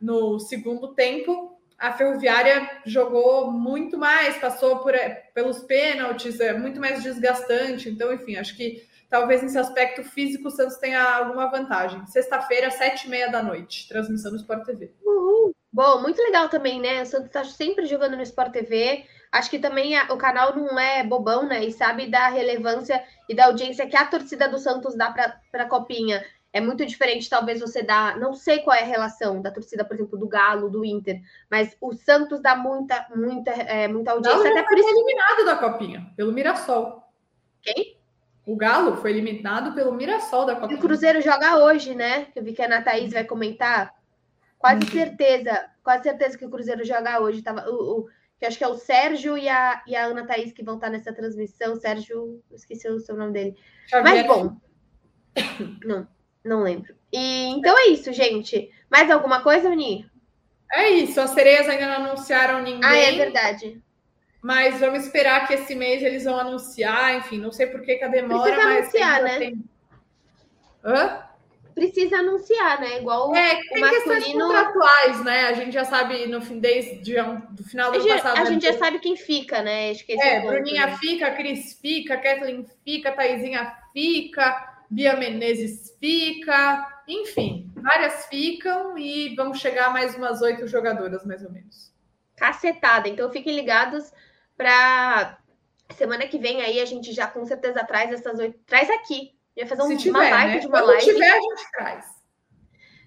no 0.00 0.40
segundo 0.40 0.94
tempo, 0.94 1.60
a 1.78 1.92
Ferroviária 1.92 2.80
jogou 2.86 3.50
muito 3.50 3.98
mais, 3.98 4.38
passou 4.38 4.78
por, 4.78 4.94
pelos 5.34 5.58
pênaltis, 5.58 6.40
é 6.40 6.54
muito 6.54 6.80
mais 6.80 7.02
desgastante. 7.02 7.90
Então, 7.90 8.14
enfim, 8.14 8.36
acho 8.36 8.56
que 8.56 8.82
talvez 9.10 9.42
nesse 9.42 9.58
aspecto 9.58 10.02
físico 10.04 10.48
o 10.48 10.50
Santos 10.50 10.78
tenha 10.78 11.02
alguma 11.02 11.50
vantagem. 11.50 12.06
Sexta-feira, 12.06 12.70
sete 12.70 13.08
e 13.08 13.10
meia 13.10 13.30
da 13.30 13.42
noite, 13.42 13.86
transmissão 13.88 14.30
no 14.30 14.38
Sport 14.38 14.64
TV. 14.64 14.90
Uhul. 15.04 15.54
Bom, 15.70 16.00
muito 16.00 16.22
legal 16.22 16.48
também, 16.48 16.80
né? 16.80 17.02
O 17.02 17.06
Santos 17.06 17.26
está 17.26 17.44
sempre 17.44 17.84
jogando 17.84 18.16
no 18.16 18.22
Sport 18.22 18.52
TV. 18.52 19.04
Acho 19.36 19.50
que 19.50 19.58
também 19.58 19.94
a, 19.94 20.04
o 20.14 20.16
canal 20.16 20.56
não 20.56 20.78
é 20.78 21.04
bobão, 21.04 21.46
né? 21.46 21.62
E 21.62 21.70
sabe 21.70 22.06
da 22.06 22.28
relevância 22.28 23.04
e 23.28 23.34
da 23.34 23.44
audiência 23.44 23.86
que 23.86 23.94
a 23.94 24.06
torcida 24.06 24.48
do 24.48 24.58
Santos 24.58 24.96
dá 24.96 25.10
para 25.10 25.62
a 25.62 25.68
Copinha. 25.68 26.24
É 26.50 26.58
muito 26.58 26.86
diferente, 26.86 27.28
talvez 27.28 27.60
você 27.60 27.82
dá. 27.82 28.16
Não 28.16 28.32
sei 28.32 28.60
qual 28.60 28.74
é 28.74 28.80
a 28.80 28.86
relação 28.86 29.42
da 29.42 29.50
torcida, 29.50 29.84
por 29.84 29.94
exemplo, 29.94 30.18
do 30.18 30.26
Galo, 30.26 30.70
do 30.70 30.86
Inter, 30.86 31.20
mas 31.50 31.76
o 31.82 31.92
Santos 31.92 32.40
dá 32.40 32.56
muita, 32.56 33.06
muita, 33.14 33.50
é, 33.50 33.86
muita 33.86 34.12
audiência. 34.12 34.42
Galo 34.42 34.58
até 34.58 34.62
por 34.66 34.78
isso. 34.78 34.88
eliminado 34.88 35.44
da 35.44 35.56
Copinha, 35.56 36.10
pelo 36.16 36.32
Mirassol. 36.32 37.02
Quem? 37.60 37.98
O 38.46 38.56
Galo 38.56 38.96
foi 38.96 39.10
eliminado 39.10 39.74
pelo 39.74 39.92
Mirassol 39.92 40.46
da 40.46 40.54
Copinha. 40.54 40.72
E 40.72 40.78
o 40.78 40.80
Cruzeiro 40.80 41.20
joga 41.20 41.58
hoje, 41.58 41.94
né? 41.94 42.28
Eu 42.34 42.42
vi 42.42 42.54
que 42.54 42.62
a 42.62 42.64
Ana 42.64 42.80
Thaís 42.80 43.12
vai 43.12 43.24
comentar. 43.24 43.94
Quase 44.58 44.86
certeza, 44.86 45.68
quase 45.84 46.04
certeza 46.04 46.38
que 46.38 46.46
o 46.46 46.50
Cruzeiro 46.50 46.82
joga 46.86 47.20
hoje. 47.20 47.42
Tava, 47.42 47.68
o, 47.68 48.00
o 48.00 48.08
que 48.38 48.46
acho 48.46 48.58
que 48.58 48.64
é 48.64 48.68
o 48.68 48.76
Sérgio 48.76 49.36
e 49.36 49.48
a, 49.48 49.82
e 49.86 49.96
a 49.96 50.06
Ana 50.06 50.26
Thaís 50.26 50.52
que 50.52 50.62
vão 50.62 50.74
estar 50.76 50.90
nessa 50.90 51.12
transmissão. 51.12 51.76
Sérgio, 51.76 52.42
esqueci 52.52 52.88
o 52.88 53.00
seu 53.00 53.16
nome 53.16 53.32
dele. 53.32 53.56
Mas 53.92 54.26
bom. 54.26 54.56
Não, 55.84 56.08
não 56.44 56.62
lembro. 56.62 56.94
E, 57.12 57.46
então 57.48 57.78
é 57.78 57.88
isso, 57.88 58.12
gente. 58.12 58.70
Mais 58.90 59.10
alguma 59.10 59.42
coisa, 59.42 59.68
Uni? 59.68 60.08
É 60.72 60.90
isso. 60.90 61.20
As 61.20 61.30
sereias 61.30 61.68
ainda 61.68 61.86
não 61.86 62.06
anunciaram 62.06 62.62
ninguém. 62.62 62.84
Ah, 62.84 62.96
é 62.96 63.12
verdade. 63.12 63.82
Mas 64.42 64.78
vamos 64.78 65.04
esperar 65.04 65.46
que 65.46 65.54
esse 65.54 65.74
mês 65.74 66.02
eles 66.02 66.24
vão 66.24 66.38
anunciar, 66.38 67.16
enfim, 67.16 67.38
não 67.38 67.50
sei 67.50 67.66
por 67.66 67.82
que, 67.82 67.96
que 67.96 68.04
a 68.04 68.08
demora, 68.08 68.42
Precisa 68.42 68.64
mas. 68.64 68.78
Anunciar, 68.78 69.22
né? 69.22 69.38
Tem... 69.38 69.64
Hã? 70.84 71.26
Precisa 71.76 72.20
anunciar, 72.20 72.80
né? 72.80 73.00
Igual 73.00 73.36
é, 73.36 73.60
o 73.70 73.80
masculino... 73.80 74.46
contratuais, 74.46 75.22
né? 75.22 75.42
A 75.48 75.52
gente 75.52 75.74
já 75.74 75.84
sabe 75.84 76.26
no 76.26 76.40
fim 76.40 76.58
desde 76.58 77.14
do 77.50 77.62
final 77.64 77.92
do 77.92 77.98
ano 77.98 78.08
passado. 78.08 78.38
A 78.38 78.44
gente 78.46 78.64
já 78.64 78.72
sabe 78.78 78.98
quem 78.98 79.14
fica, 79.14 79.60
né? 79.60 79.94
Que 79.94 80.18
é, 80.18 80.36
é 80.36 80.40
Bruninha 80.40 80.86
né? 80.86 80.96
fica, 80.96 81.30
Cris 81.32 81.78
fica, 81.78 82.16
Kathleen 82.16 82.64
fica, 82.82 83.12
Taizinha 83.12 83.76
fica, 83.92 84.78
Bia 84.88 85.16
Menezes 85.16 85.94
fica, 86.00 87.02
enfim, 87.06 87.70
várias 87.76 88.24
ficam 88.24 88.96
e 88.96 89.36
vamos 89.36 89.60
chegar 89.60 89.88
a 89.88 89.90
mais 89.90 90.14
umas 90.14 90.40
oito 90.40 90.66
jogadoras, 90.66 91.26
mais 91.26 91.44
ou 91.44 91.52
menos. 91.52 91.92
Cacetada. 92.38 93.06
Então 93.06 93.30
fiquem 93.30 93.54
ligados 93.54 94.10
para 94.56 95.38
semana 95.94 96.26
que 96.26 96.38
vem 96.38 96.62
aí 96.62 96.80
a 96.80 96.86
gente 96.86 97.12
já 97.12 97.26
com 97.26 97.44
certeza 97.44 97.84
traz 97.84 98.10
essas 98.10 98.38
oito. 98.38 98.58
Traz 98.64 98.88
aqui. 98.88 99.35
Ia 99.56 99.66
fazer 99.66 99.82
um, 99.82 99.96
tiver, 99.96 100.10
uma 100.10 100.28
live 100.28 100.54
né? 100.54 100.60
de 100.60 100.66
uma 100.66 100.78
Quando 100.78 100.86
live. 100.88 101.04
tiver, 101.04 101.30
a 101.30 101.40
gente 101.40 101.70
traz. 101.72 102.04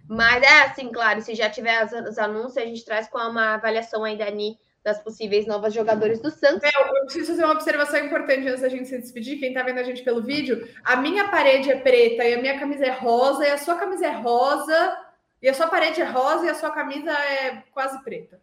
Mas 0.10 0.42
é 0.42 0.62
assim, 0.64 0.92
claro, 0.92 1.22
se 1.22 1.36
já 1.36 1.50
tiver 1.50 1.86
os 1.86 2.18
anúncios, 2.18 2.58
a 2.58 2.66
gente 2.66 2.84
traz 2.84 3.08
com 3.08 3.20
uma 3.20 3.54
avaliação 3.54 4.04
aí 4.04 4.18
da 4.18 4.30
Ni 4.32 4.58
das 4.84 5.00
possíveis 5.04 5.46
novas 5.46 5.74
jogadores 5.74 6.20
do 6.20 6.32
Santos. 6.32 6.64
Eu 6.64 7.06
preciso 7.06 7.28
fazer 7.28 7.44
uma 7.44 7.54
observação 7.54 8.00
importante 8.00 8.48
antes 8.48 8.62
da 8.62 8.70
gente 8.70 8.88
se 8.88 8.98
despedir. 8.98 9.40
Quem 9.40 9.54
tá 9.54 9.62
vendo 9.62 9.80
a 9.80 9.84
gente 9.84 10.02
pelo 10.04 10.24
vídeo, 10.24 10.68
a 10.84 10.96
minha 10.96 11.28
parede 11.28 11.70
é 11.70 11.76
preta 11.76 12.24
e 12.24 12.34
a 12.34 12.42
minha 12.42 12.58
camisa 12.58 12.86
é 12.86 12.92
rosa, 12.92 13.46
e 13.46 13.52
a 13.52 13.58
sua 13.58 13.76
camisa 13.76 14.08
é 14.08 14.12
rosa, 14.12 14.98
e 15.42 15.50
a 15.50 15.54
sua 15.54 15.68
parede 15.68 16.02
é 16.02 16.06
rosa 16.06 16.46
e 16.46 16.50
a 16.50 16.56
sua 16.56 16.72
camisa 16.72 17.12
é 17.12 17.64
quase 17.72 18.02
preta. 18.04 18.42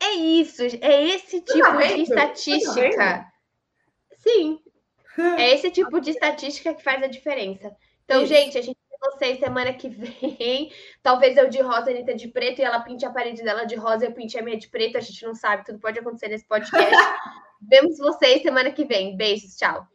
É 0.00 0.10
isso, 0.10 0.62
é 0.62 1.04
esse 1.08 1.40
tipo 1.40 1.78
de 1.78 2.02
estatística. 2.02 3.26
Sim. 4.16 4.60
É 5.36 5.52
esse 5.54 5.70
tipo 5.70 6.00
de 6.00 6.10
estatística 6.10 6.74
que 6.74 6.82
faz 6.82 7.02
a 7.02 7.06
diferença. 7.06 7.74
Então, 8.04 8.22
isso. 8.22 8.32
gente, 8.32 8.56
a 8.56 8.62
gente 8.62 8.78
vê 8.90 9.10
vocês 9.10 9.38
semana 9.38 9.72
que 9.72 9.88
vem. 9.88 10.72
Talvez 11.02 11.36
eu 11.36 11.48
de 11.48 11.60
rosa, 11.60 11.90
a 11.90 11.90
Anitta 11.90 12.14
de 12.14 12.28
preto, 12.28 12.60
e 12.60 12.64
ela 12.64 12.80
pinte 12.80 13.04
a 13.04 13.10
parede 13.10 13.42
dela 13.42 13.64
de 13.64 13.74
rosa 13.74 14.04
e 14.04 14.08
eu 14.08 14.12
pinte 14.12 14.38
a 14.38 14.42
minha 14.42 14.56
de 14.56 14.68
preto. 14.68 14.96
A 14.96 15.00
gente 15.00 15.24
não 15.24 15.34
sabe, 15.34 15.64
tudo 15.64 15.78
pode 15.78 15.98
acontecer 15.98 16.28
nesse 16.28 16.46
podcast. 16.46 16.94
Vemos 17.60 17.98
vocês 17.98 18.42
semana 18.42 18.70
que 18.70 18.84
vem. 18.84 19.16
Beijos, 19.16 19.56
tchau. 19.56 19.86